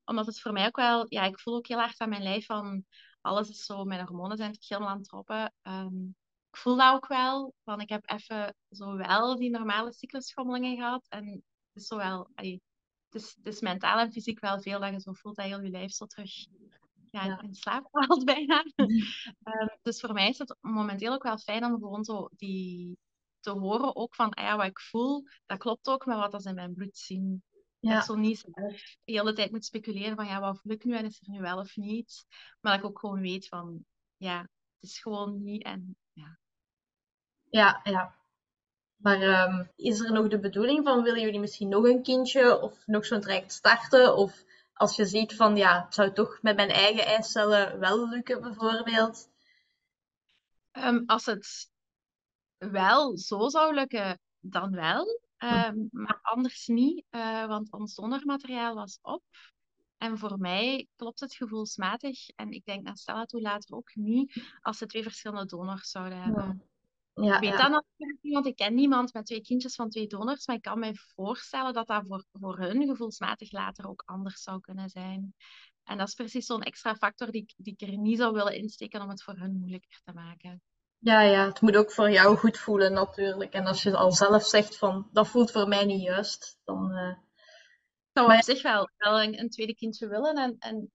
[0.06, 1.06] Omdat het voor mij ook wel...
[1.10, 2.86] Ja, ik voel ook heel hard aan mijn lijf van...
[3.22, 3.84] Alles is zo...
[3.84, 5.54] Mijn hormonen zijn terug helemaal aan het droppen.
[6.54, 7.54] Ik voel dat ook wel.
[7.64, 11.06] Want ik heb even zo wel die normale cyclusschommelingen gehad.
[11.10, 11.42] En het
[11.74, 12.30] is zo wel...
[12.36, 12.62] allee,
[13.10, 15.62] het, is, het is mentaal en fysiek wel veel dat je zo voelt dat heel
[15.62, 16.32] je lijf zo terug
[17.12, 17.42] ja, Ja.
[17.42, 18.64] in slaap valt bijna.
[18.76, 22.98] Ehm, dus voor mij is het momenteel ook wel fijn om gewoon zo die
[23.40, 26.42] te horen ook van, ah ja, wat ik voel, dat klopt ook met wat dat
[26.42, 27.44] ze in mijn bloed zien.
[27.80, 30.84] Dat ik zo niet zelf de hele tijd moet speculeren van, ja, wat voel ik
[30.84, 32.26] nu en is er nu wel of niet.
[32.62, 33.86] Maar dat ik ook gewoon weet van,
[34.18, 36.40] ja, het is gewoon niet en ja.
[37.54, 38.16] Ja, ja.
[38.96, 42.88] Maar ehm, is er nog de bedoeling van, willen jullie misschien nog een kindje of
[42.88, 44.16] nog zo'n traject starten?
[44.16, 48.42] Of als je ziet van, ja, het zou toch met mijn eigen eicellen wel lukken,
[48.42, 49.30] bijvoorbeeld.
[50.72, 51.70] Ehm, als het
[52.58, 55.22] wel zo zou lukken, dan wel.
[55.38, 59.24] Ehm, maar anders niet, eh, want ons donormateriaal was op.
[59.98, 62.30] En voor mij klopt het gevoelsmatig.
[62.30, 66.22] En ik denk naar Stella toe later ook niet, als ze twee verschillende donors zouden
[66.22, 66.44] hebben.
[66.44, 66.73] Ja,
[67.14, 67.58] Ik weet ja.
[67.58, 70.62] dat natuurlijk niet, want ik ken niemand met twee kindjes van twee donors, maar ik
[70.62, 75.36] kan me voorstellen dat dat voor, voor hun gevoelsmatig later ook anders zou kunnen zijn.
[75.84, 78.56] En dat is precies zo'n extra factor die, ik- die ik er niet zou willen
[78.56, 80.62] insteken om het voor hun moeilijker te maken.
[80.98, 83.54] Ja, ja, het moet ook voor jou goed voelen natuurlijk.
[83.54, 86.92] En als je al zelf zegt van, dat voelt voor mij niet juist, dan...
[88.14, 90.36] Ik zou op zich wel, wel een, een tweede kindje willen.
[90.36, 90.92] En, en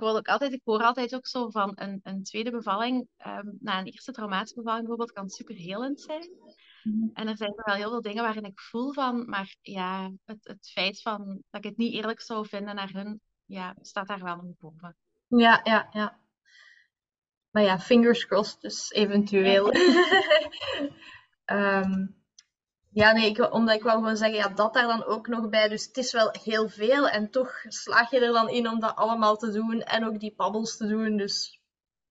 [0.00, 3.78] ik ook altijd, ik hoor altijd ook zo van een, een tweede bevalling, ehm, na
[3.78, 6.30] een eerste traumatische bevalling bijvoorbeeld, kan superhelend zijn.
[6.82, 7.08] Mhm.
[7.12, 10.70] En er zijn wel heel veel dingen waarin ik voel van, maar ja, het, het
[10.70, 14.36] feit van dat ik het niet eerlijk zou vinden naar hun, ja, staat daar wel
[14.36, 14.96] nog boven.
[15.28, 16.18] Ja, ja, ja.
[17.50, 19.72] Maar ja, fingers crossed, dus eventueel.
[21.44, 22.06] Ehm,
[22.96, 25.68] ja, nee, ik, omdat ik wou gewoon zeggen, ja, dat daar dan ook nog bij.
[25.68, 28.96] Dus het is wel heel veel en toch slaag je er dan in om dat
[28.96, 31.16] allemaal te doen en ook die babbels te doen.
[31.16, 31.60] Dus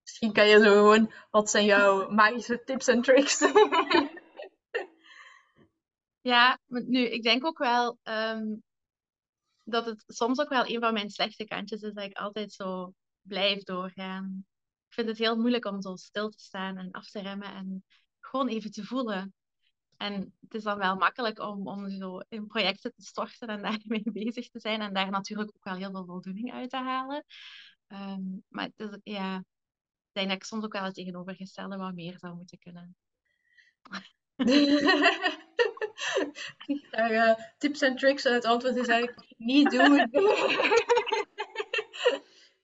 [0.02, 3.40] misschien kan je zo gewoon, wat zijn jouw magische tips en tricks?
[6.22, 8.56] Ja, nu, ik denk ook wel ehm,
[9.64, 12.94] dat het soms ook wel een van mijn slechte kantjes is, dat ik altijd zo
[13.22, 14.46] blijf doorgaan.
[14.88, 17.84] Ik vind het heel moeilijk om zo stil te staan en af te remmen en
[18.20, 19.34] gewoon even te voelen.
[19.98, 24.12] En het is dan wel makkelijk om, om zo in projecten te storten en daarmee
[24.12, 27.26] bezig te zijn en daar natuurlijk ook wel heel veel voldoening uit te halen.
[27.88, 29.44] Ehm, maar het is, ja, ik
[30.12, 32.96] denk dat ik soms ook wel het tegenovergestelde wat meer zou moeten kunnen.
[36.92, 40.10] Ga eh, tips en tricks en het antwoord is eigenlijk niet doen.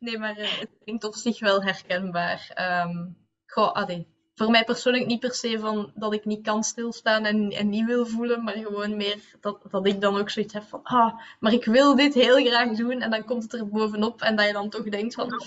[0.01, 2.51] Nee, maar eh, het klinkt op zich wel herkenbaar.
[2.53, 3.09] Ehm
[3.45, 7.49] goh, allee, voor mij persoonlijk niet per se van dat ik niet kan stilstaan en,
[7.49, 10.83] en niet wil voelen, maar gewoon meer dat, dat ik dan ook zoiets heb van,
[10.83, 14.35] ah, maar ik wil dit heel graag doen en dan komt het er bovenop en
[14.35, 15.43] dat je dan toch denkt van,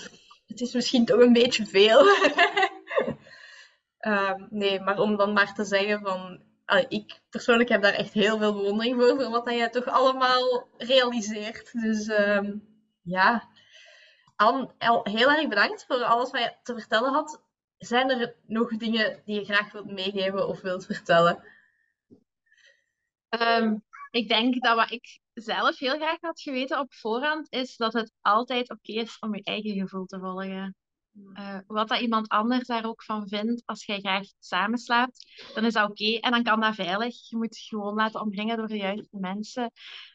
[0.47, 2.05] het is misschien toch een beetje veel.
[3.97, 6.41] Ehm, nee, maar om dan maar te zeggen van,
[6.87, 10.67] ik persoonlijk heb daar echt heel veel bewondering voor, voor wat dat jij toch allemaal
[10.77, 11.71] realiseert.
[11.71, 12.57] Dus ehm,
[13.01, 13.49] ja,
[14.35, 17.41] Anne, El, heel erg bedankt voor alles wat je te vertellen had.
[17.77, 21.43] Zijn er nog dingen die je graag wilt meegeven of wilt vertellen?
[23.29, 23.75] Ehm,
[24.11, 28.11] ik denk dat wat ik zelf heel graag had geweten op voorhand, is dat het
[28.21, 30.75] altijd oké is om je eigen gevoel te volgen.
[31.33, 35.73] Eh, wat dat iemand anders daar ook van vindt, als jij graag samenslaapt, dan is
[35.73, 37.29] dat oké en dan kan dat veilig.
[37.29, 39.71] Je moet je gewoon laten omringen door de juiste mensen.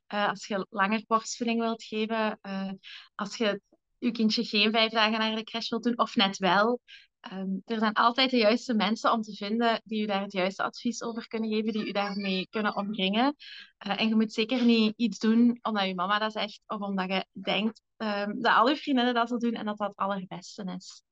[0.07, 2.71] Eh, als je langer borstvoeding wilt geven, eh,
[3.15, 3.61] als je
[3.99, 6.81] je kindje geen vijf dagen naar de crash wilt doen, of net wel.
[7.21, 10.63] Ehm, er zijn altijd de juiste mensen om te vinden die u daar het juiste
[10.63, 13.35] advies over kunnen geven, die u daarmee kunnen omringen.
[13.79, 17.09] Eh, en je moet zeker niet iets doen omdat je mama dat zegt, of omdat
[17.09, 21.03] je denkt ehm, dat alle vriendinnen dat zo doen en dat dat het allerbeste is.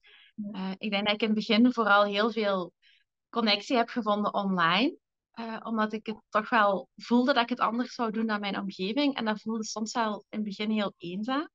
[0.53, 2.73] Eh, ik denk dat ik in het begin vooral heel veel
[3.31, 4.97] connectie heb gevonden online.
[5.31, 8.59] eh, omdat ik het toch wel voelde dat ik het anders zou doen dan mijn
[8.59, 9.15] omgeving.
[9.17, 11.49] En dat voelde soms wel in het begin heel eenzaam.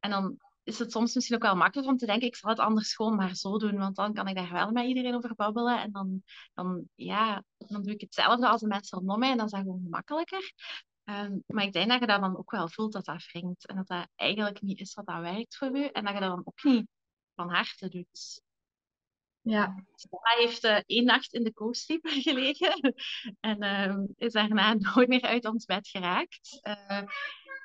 [0.00, 0.36] En dan
[0.70, 3.16] is het soms misschien ook wel makkelijk om te denken, ik zal het anders gewoon
[3.16, 5.80] maar zo doen, want dan kan ik daar wel met iedereen over babbelen.
[5.80, 6.22] En dan,
[6.54, 9.60] dan, ja, dan doe ik hetzelfde als de mensen rondom mij en dan is dat
[9.60, 10.52] gewoon makkelijker.
[11.04, 13.76] Ehm, maar ik denk dat je dat dan ook wel voelt dat dat wringt en
[13.76, 16.42] dat dat eigenlijk niet is wat dat werkt voor je en dat je dat dan
[16.44, 16.86] ook niet
[17.34, 18.42] van harte doet.
[19.42, 22.94] Ja, Stella heeft eh, één nacht in de co-sleeper gelegen
[23.40, 26.58] en ehm, is daarna nooit meer uit ons bed geraakt.
[26.60, 27.02] Eh,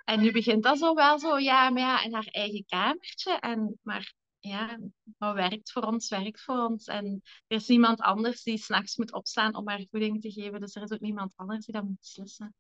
[0.06, 3.40] en nu begint dat zo wel zo, ja, maar ja, in haar eigen kamertje.
[3.40, 4.80] En, maar ja,
[5.18, 6.88] wat werkt voor ons, werkt voor ons.
[6.88, 10.60] En er is niemand anders die s'nachts moet opstaan om haar voeding te geven.
[10.60, 12.56] Dus er is ook niemand anders die dat moet beslissen.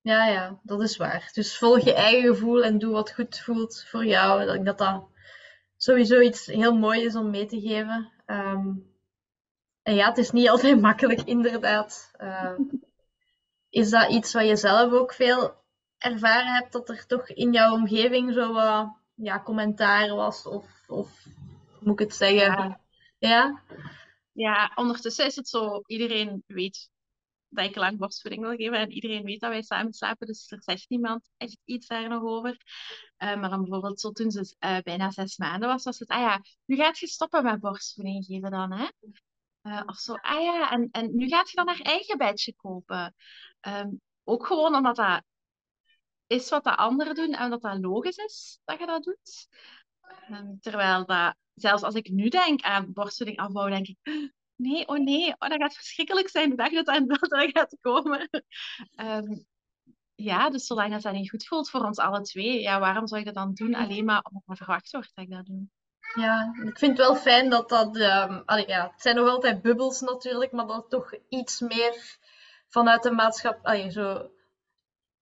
[0.00, 1.30] ja, ja, dat is waar.
[1.32, 4.40] Dus volg je eigen gevoel en doe wat goed voelt voor jou.
[4.42, 5.08] Ik denk dat dat
[5.76, 8.12] sowieso iets heel moois is om mee te geven.
[8.26, 8.72] Ehm,
[9.82, 12.10] en ja, het is niet altijd makkelijk, inderdaad.
[12.16, 12.60] Ehm,
[13.68, 15.64] is dat iets wat je zelf ook veel
[15.98, 20.46] ervaren hebt, dat er toch in jouw omgeving zo wat ja, commentaar was?
[20.46, 21.26] Of, of
[21.80, 22.68] moet ik het zeggen?
[22.68, 22.80] Ja.
[23.18, 23.62] Ja?
[24.32, 26.90] Ja, ondertussen is het zo, iedereen weet
[27.48, 30.62] dat ik lang borstvoeding wil geven en iedereen weet dat wij samen slapen, dus er
[30.62, 32.56] zegt niemand echt iets daar nog over.
[33.16, 36.20] Eh, maar dan bijvoorbeeld zo toen ze eh, bijna zes maanden was, was het, ah
[36.20, 38.88] ja, nu gaat je stoppen met borstvoeding geven dan, hè?
[39.62, 43.14] Eh, of zo, ah ja, en, en nu gaat je dan haar eigen bedje kopen.
[43.60, 43.88] Ehm,
[44.24, 45.22] ook gewoon omdat dat
[46.26, 49.48] is wat de anderen doen en dat dat logisch is dat je dat doet.
[50.00, 54.98] Ehm, terwijl dat, zelfs als ik nu denk aan borstvoeding afbouwen, denk ik, nee, oh
[54.98, 58.28] nee, oh, dat gaat verschrikkelijk zijn de dag dat dat, gaat komen.
[58.94, 59.38] Ehm,
[60.14, 63.20] ja, dus zolang dat dat niet goed voelt voor ons alle twee, ja, waarom zou
[63.20, 65.66] ik dat dan doen alleen maar omdat er verwacht wordt dat ik dat doe?
[66.14, 67.96] Ja, ik vind het wel fijn dat dat...
[67.96, 72.18] ehm, allee, ja, het zijn nog altijd bubbels natuurlijk, maar dat toch iets meer
[72.68, 73.72] vanuit de maatschappij...
[73.72, 74.30] Allee, zo,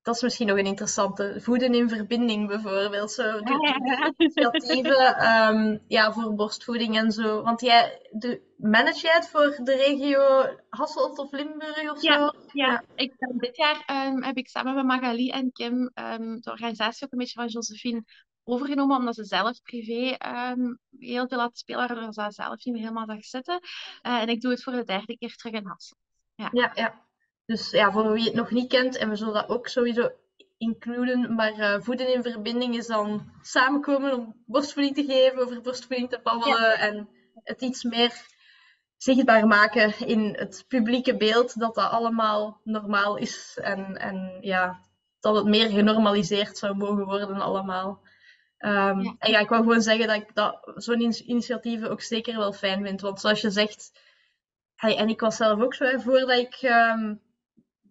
[0.05, 1.37] dat is misschien nog een interessante.
[1.40, 3.12] Voeden in verbinding bijvoorbeeld.
[3.12, 4.12] Zo, de, ja, ja.
[4.17, 7.43] initiatieven ehm, ja, voor borstvoeding en zo.
[7.43, 12.31] Want jij, de, manage jij het voor de regio Hasselt of Limburg of Ja, zo?
[12.53, 12.85] ja.
[12.95, 17.05] Ik ben dit jaar ehm, heb ik samen met Magali en Kim ehm, de organisatie
[17.05, 18.05] ook een beetje van Josephine
[18.45, 20.17] overgenomen, omdat ze zelf privé
[20.99, 23.61] heel veel laten spelen, waardoor ze zelf niet meer helemaal zag zitten.
[24.03, 26.01] Eh, en ik doe het voor de derde keer terug in Hasselt.
[26.35, 27.04] Ja, ja.
[27.46, 30.11] Dus ja, voor wie het nog niet kent, en we zullen dat ook sowieso
[30.59, 36.11] includen, maar eh, voeden in verbinding is dan samenkomen om borstvoeding te geven, over borstvoeding
[36.11, 38.12] te babbelen en het iets meer
[38.96, 44.80] zichtbaar maken in het publieke beeld, dat dat allemaal normaal is en, en ja,
[45.20, 48.00] dat het meer genormaliseerd zou mogen worden allemaal.
[48.59, 49.14] Ehm, Ja.
[49.18, 52.52] En ja, ik wou gewoon zeggen dat ik dat, zo'n in- initiatieven ook zeker wel
[52.52, 53.92] fijn vind, want zoals je zegt,
[54.74, 57.14] Hey, en ik was zelf ook zo, hè, voordat ik ehm,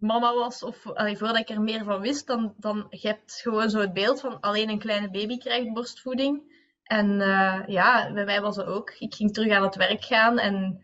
[0.03, 3.69] mama was, of allee, voordat ik er meer van wist, dan, dan je hebt gewoon
[3.69, 6.51] zo het beeld van alleen een kleine baby krijgt borstvoeding.
[6.83, 8.93] En eh, ja, bij mij was het ook.
[8.99, 10.83] Ik ging terug aan het werk gaan en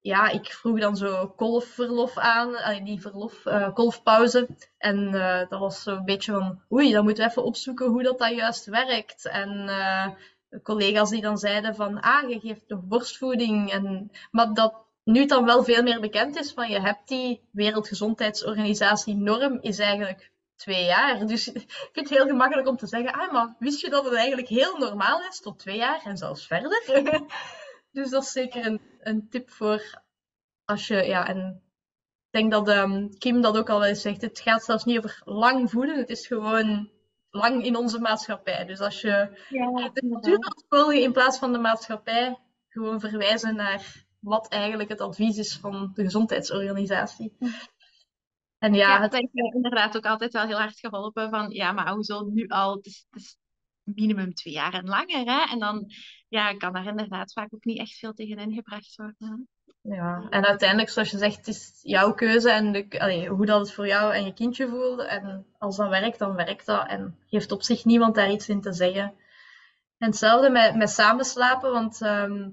[0.00, 4.48] ja, ik vroeg dan zo kolfverlof aan, allee, niet verlof, eh, kolfpauze.
[4.78, 8.18] En eh, dat was zo'n beetje van, oei, dan moeten we even opzoeken hoe dat,
[8.18, 9.26] dat juist werkt.
[9.26, 9.70] En
[10.62, 13.70] collega's die dan zeiden van, ah, je geeft nog borstvoeding.
[13.70, 17.48] En, maar dat nu het dan wel veel meer bekend is van, je hebt die
[17.50, 21.26] Wereldgezondheidsorganisatie norm, is eigenlijk twee jaar.
[21.26, 24.14] Dus ik vind het heel gemakkelijk om te zeggen, ah, maar wist je dat het
[24.14, 26.82] eigenlijk heel normaal is tot twee jaar en zelfs verder?
[27.92, 30.02] Dus dat is zeker een, een tip voor
[30.64, 31.62] als je, ja, en
[32.30, 34.98] ik denk dat ehm, Kim dat ook al wel eens zegt, het gaat zelfs niet
[34.98, 36.90] over lang voeden, het is gewoon
[37.30, 38.64] lang in onze maatschappij.
[38.64, 42.38] Dus als je Ja, de volgen in plaats van de maatschappij,
[42.68, 47.32] gewoon verwijzen naar wat eigenlijk het advies is van de gezondheidsorganisatie.
[48.58, 51.92] En ja, het, dat heeft inderdaad ook altijd wel heel hard geholpen van, ja, maar
[51.92, 52.76] hoezo nu al?
[52.76, 53.36] Het is, het is
[53.82, 55.52] minimum twee jaar en langer, hè?
[55.52, 55.90] En dan
[56.28, 59.48] ja, kan daar inderdaad vaak ook niet echt veel tegen ingebracht worden.
[59.80, 63.60] ja, en uiteindelijk, zoals je zegt, het is jouw keuze en de, allee, hoe dat
[63.60, 65.00] het voor jou en je kindje voelt.
[65.00, 66.88] En als dat werkt, dan werkt dat.
[66.88, 69.14] En heeft op zich niemand daar iets in te zeggen.
[69.98, 72.48] En hetzelfde met, met samenslapen, want ehm,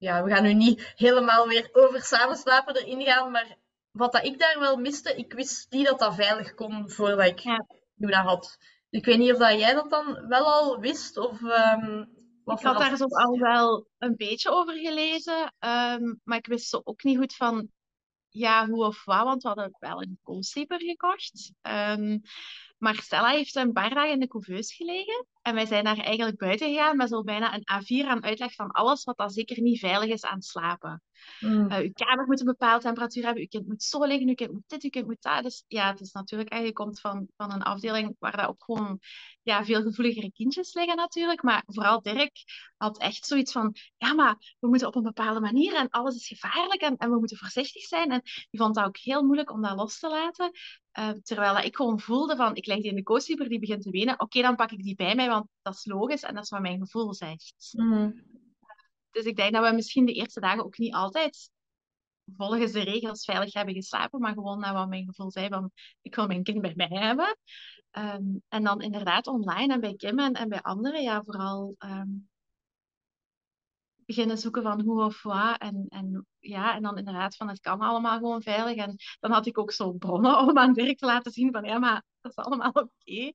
[0.00, 3.56] ja, we gaan nu niet helemaal weer over samenslapen erin gaan, maar
[3.90, 7.38] wat dat ik daar wel miste, ik wist niet dat dat veilig kon voordat ik
[7.38, 7.66] Ja.
[7.94, 8.58] dat had.
[8.90, 12.04] Ik weet niet of dat jij dat dan wel al wist, of ehm,
[12.44, 16.68] wat Ik had daar zo al wel een beetje over gelezen, ehm, maar ik wist
[16.68, 17.68] zo ook niet goed van
[18.28, 21.52] ja, hoe of wat, want we hadden wel een co-sleeper gekocht.
[21.62, 22.18] Ehm,
[22.78, 26.38] maar Stella heeft een paar dagen in de couveuse gelegen en wij zijn daar eigenlijk
[26.38, 29.78] buiten gegaan met zo bijna een A4 aan uitleg van alles wat dan zeker niet
[29.78, 31.02] veilig is aan slapen.
[31.40, 34.34] Mm, Uh, uw kamer moet een bepaalde temperatuur hebben, uw kind moet zo liggen, uw
[34.34, 35.42] kind moet dit, uw kind moet dat.
[35.42, 38.64] Dus ja, het is natuurlijk, eh, je komt van, van een afdeling waar dat ook
[38.64, 39.00] gewoon
[39.42, 41.42] ja, veel gevoeligere kindjes liggen natuurlijk.
[41.42, 42.32] Maar vooral Dirk
[42.76, 46.26] had echt zoiets van, ja, maar we moeten op een bepaalde manier en alles is
[46.26, 48.10] gevaarlijk en, en we moeten voorzichtig zijn.
[48.10, 50.50] En die vond dat ook heel moeilijk om dat los te laten.
[50.98, 53.90] Uh, terwijl ik gewoon voelde van, ik leg die in de co-sleeper, die begint te
[53.90, 54.20] wenen.
[54.20, 56.60] Oké, dan pak ik die bij mij, want dat is logisch en dat is wat
[56.60, 57.72] mijn gevoel zegt.
[57.76, 58.22] mm.
[59.10, 61.50] Dus ik denk dat we misschien de eerste dagen ook niet altijd
[62.36, 65.70] volgens de regels veilig hebben geslapen, maar gewoon naar wat mijn gevoel zei van
[66.02, 67.36] ik wil mijn kind bij mij hebben.
[67.90, 72.08] Ehm, en dan inderdaad online en bij Kim en, en bij anderen, ja, vooral ehm,
[74.10, 75.58] beginnen zoeken van hoe of wat.
[75.58, 78.76] En, en ja, en dan inderdaad van het kan allemaal gewoon veilig.
[78.76, 81.78] En dan had ik ook zo bronnen om aan Dirk te laten zien van ja,
[81.78, 82.90] maar dat is allemaal oké.
[83.04, 83.32] Eh,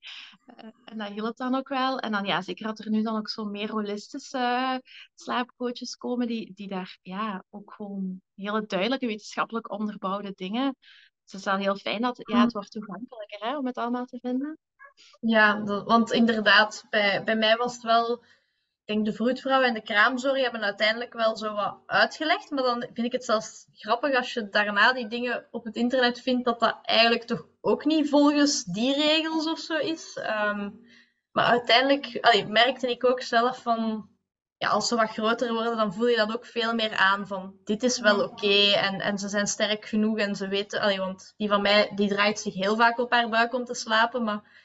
[0.86, 2.00] en dat hielp dan ook wel.
[2.00, 4.82] En dan ja, zeker dat er nu dan ook zo meer holistische
[5.14, 10.76] slaapcoaches komen die, die daar ja, ook gewoon hele duidelijke wetenschappelijk onderbouwde dingen.
[10.80, 14.06] Dus het is wel heel fijn dat ja, het wordt toegankelijker hè, om het allemaal
[14.06, 14.60] te vinden.
[15.20, 18.24] Ja, want inderdaad, bij, bij mij was het wel
[18.86, 22.50] denk de vroedvrouw en de kraamzorg hebben uiteindelijk wel zo wat uitgelegd.
[22.50, 26.22] Maar dan vind ik het zelfs grappig als je daarna die dingen op het internet
[26.22, 30.18] vindt, dat dat eigenlijk toch ook niet volgens die regels of zo is.
[30.46, 30.84] Um,
[31.32, 34.10] maar uiteindelijk allee, merkte ik ook zelf van,
[34.58, 37.56] ja, als ze wat groter worden, dan voel je dat ook veel meer aan van,
[37.64, 41.48] dit is wel oké en, en ze zijn sterk genoeg en ze weten, want die
[41.48, 44.65] van mij, die draait zich heel vaak op haar buik om te slapen, maar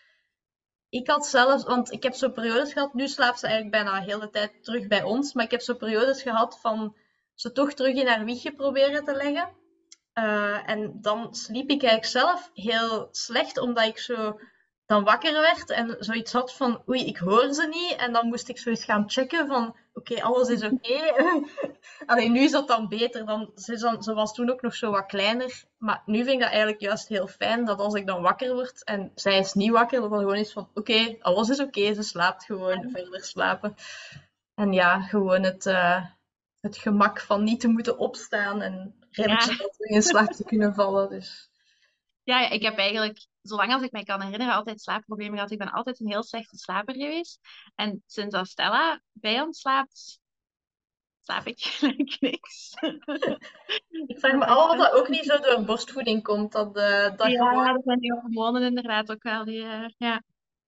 [0.91, 4.13] ik had zelfs, want ik heb zo periodes gehad, nu slaapt ze eigenlijk bijna de
[4.13, 6.97] hele tijd terug bij ons, maar ik heb zo periodes gehad van
[7.35, 9.59] ze toch terug in haar wiegje proberen te leggen.
[10.15, 14.41] Uh, en dan sliep ik eigenlijk zelf heel slecht, omdat ik zo
[14.87, 17.97] dan wakker werd en zoiets had van oei, ik hoor ze niet.
[17.97, 21.15] En dan moest ik zoiets gaan checken van oké, alles is oké.
[22.07, 23.27] Alleen nu is dat dan beter.
[23.27, 25.65] Dan, ze, dan, ze was toen ook nog zo wat kleiner.
[25.79, 28.85] Maar nu vind ik dat eigenlijk juist heel fijn dat als ik dan wakker word
[28.85, 32.03] en zij is niet wakker, dat dan gewoon is van oké, alles is oké, ze
[32.03, 33.75] slaapt gewoon, verder slapen.
[34.55, 36.05] En ja, gewoon het, uh,
[36.61, 39.95] het gemak van niet te moeten opstaan en redelijk ja.
[39.95, 41.09] in slaap te kunnen vallen.
[41.09, 41.50] Dus.
[42.31, 45.51] Ja, ik heb eigenlijk, zolang als ik mij kan herinneren, altijd slaapproblemen gehad.
[45.51, 47.41] Ik ben altijd een heel slechte slaper geweest.
[47.75, 50.21] En sinds dat Stella bij ons slaapt,
[51.21, 52.75] slaap ik gelijk niks.
[54.07, 56.53] ik vraag me af of dat ook niet zo door borstvoeding komt.
[56.53, 57.75] Dat, uh, dat ja, gewoon...
[57.75, 59.45] dat zijn die hormonen inderdaad ook wel.
[59.45, 60.23] Die, uh, ja.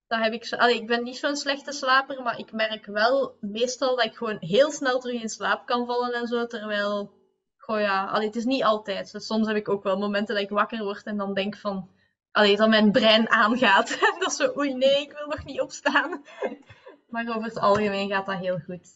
[0.07, 0.57] Dat heb ik zo...
[0.57, 4.37] Allee, ik ben niet zo'n slechte slaper, maar ik merk wel meestal dat ik gewoon
[4.41, 6.47] heel snel terug in slaap kan vallen en zo.
[6.47, 7.22] Terwijl
[7.63, 9.13] Goh ja, allee, het is niet altijd.
[9.13, 11.91] Dus soms heb ik ook wel momenten dat ik wakker word en dan denk van...
[12.33, 13.89] Allee, dat mijn brein aangaat.
[14.19, 16.25] dat is zo, oei nee, ik wil nog niet opstaan.
[17.11, 18.89] maar over het algemeen gaat dat heel goed.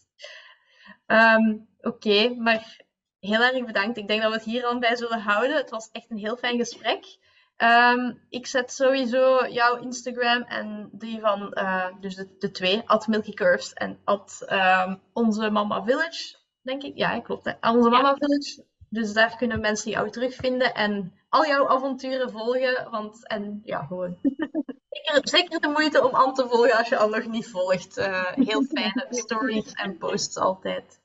[1.05, 2.81] Ehm, oké, maar
[3.19, 3.97] heel erg bedankt.
[3.97, 5.55] Ik denk dat we het hier al bij zullen houden.
[5.55, 7.17] Het was echt een heel fijn gesprek.
[7.57, 13.07] Ehm, ik zet sowieso jouw Instagram en die van, uh, dus de, de twee, at
[13.07, 16.35] Milky Curves en at um, onze Mama Village
[16.67, 16.97] denk ik.
[16.97, 17.55] Ja, klopt.
[17.61, 18.65] Onze Mama Village.
[18.89, 22.87] Dus daar kunnen mensen jou terugvinden en al jouw avonturen volgen.
[22.91, 24.17] Want, en ja, gewoon.
[24.89, 27.97] zeker, zeker de moeite om aan te volgen als je al nog niet volgt.
[27.97, 30.99] Uh, heel fijne stories en posts altijd.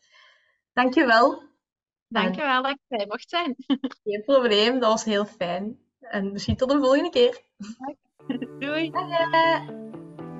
[0.72, 1.42] Dankjewel.
[2.08, 3.56] Dankjewel dat ik bij mocht zijn.
[4.04, 5.78] Geen probleem, dat was heel fijn.
[6.00, 7.40] En misschien tot de volgende keer.
[8.58, 8.90] Doei.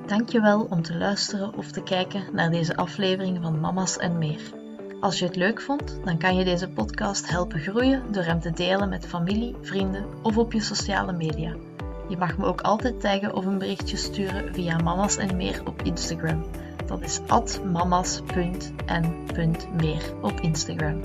[0.06, 4.61] Dankjewel om te luisteren of te kijken naar deze aflevering van Mama's en meer.
[5.02, 8.50] Als je het leuk vond, dan kan je deze podcast helpen groeien door hem te
[8.50, 11.54] delen met familie, vrienden of op je sociale media.
[12.08, 15.82] Je mag me ook altijd taggen of een berichtje sturen via Mamas en Meer op
[15.82, 16.44] Instagram.
[16.86, 17.20] Dat is
[17.72, 18.82] mamas.en.meer
[20.22, 21.00] op Instagram.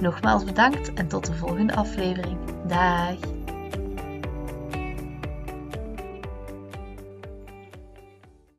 [0.00, 2.38] Nogmaals bedankt en tot de volgende aflevering.
[2.66, 3.35] Dag!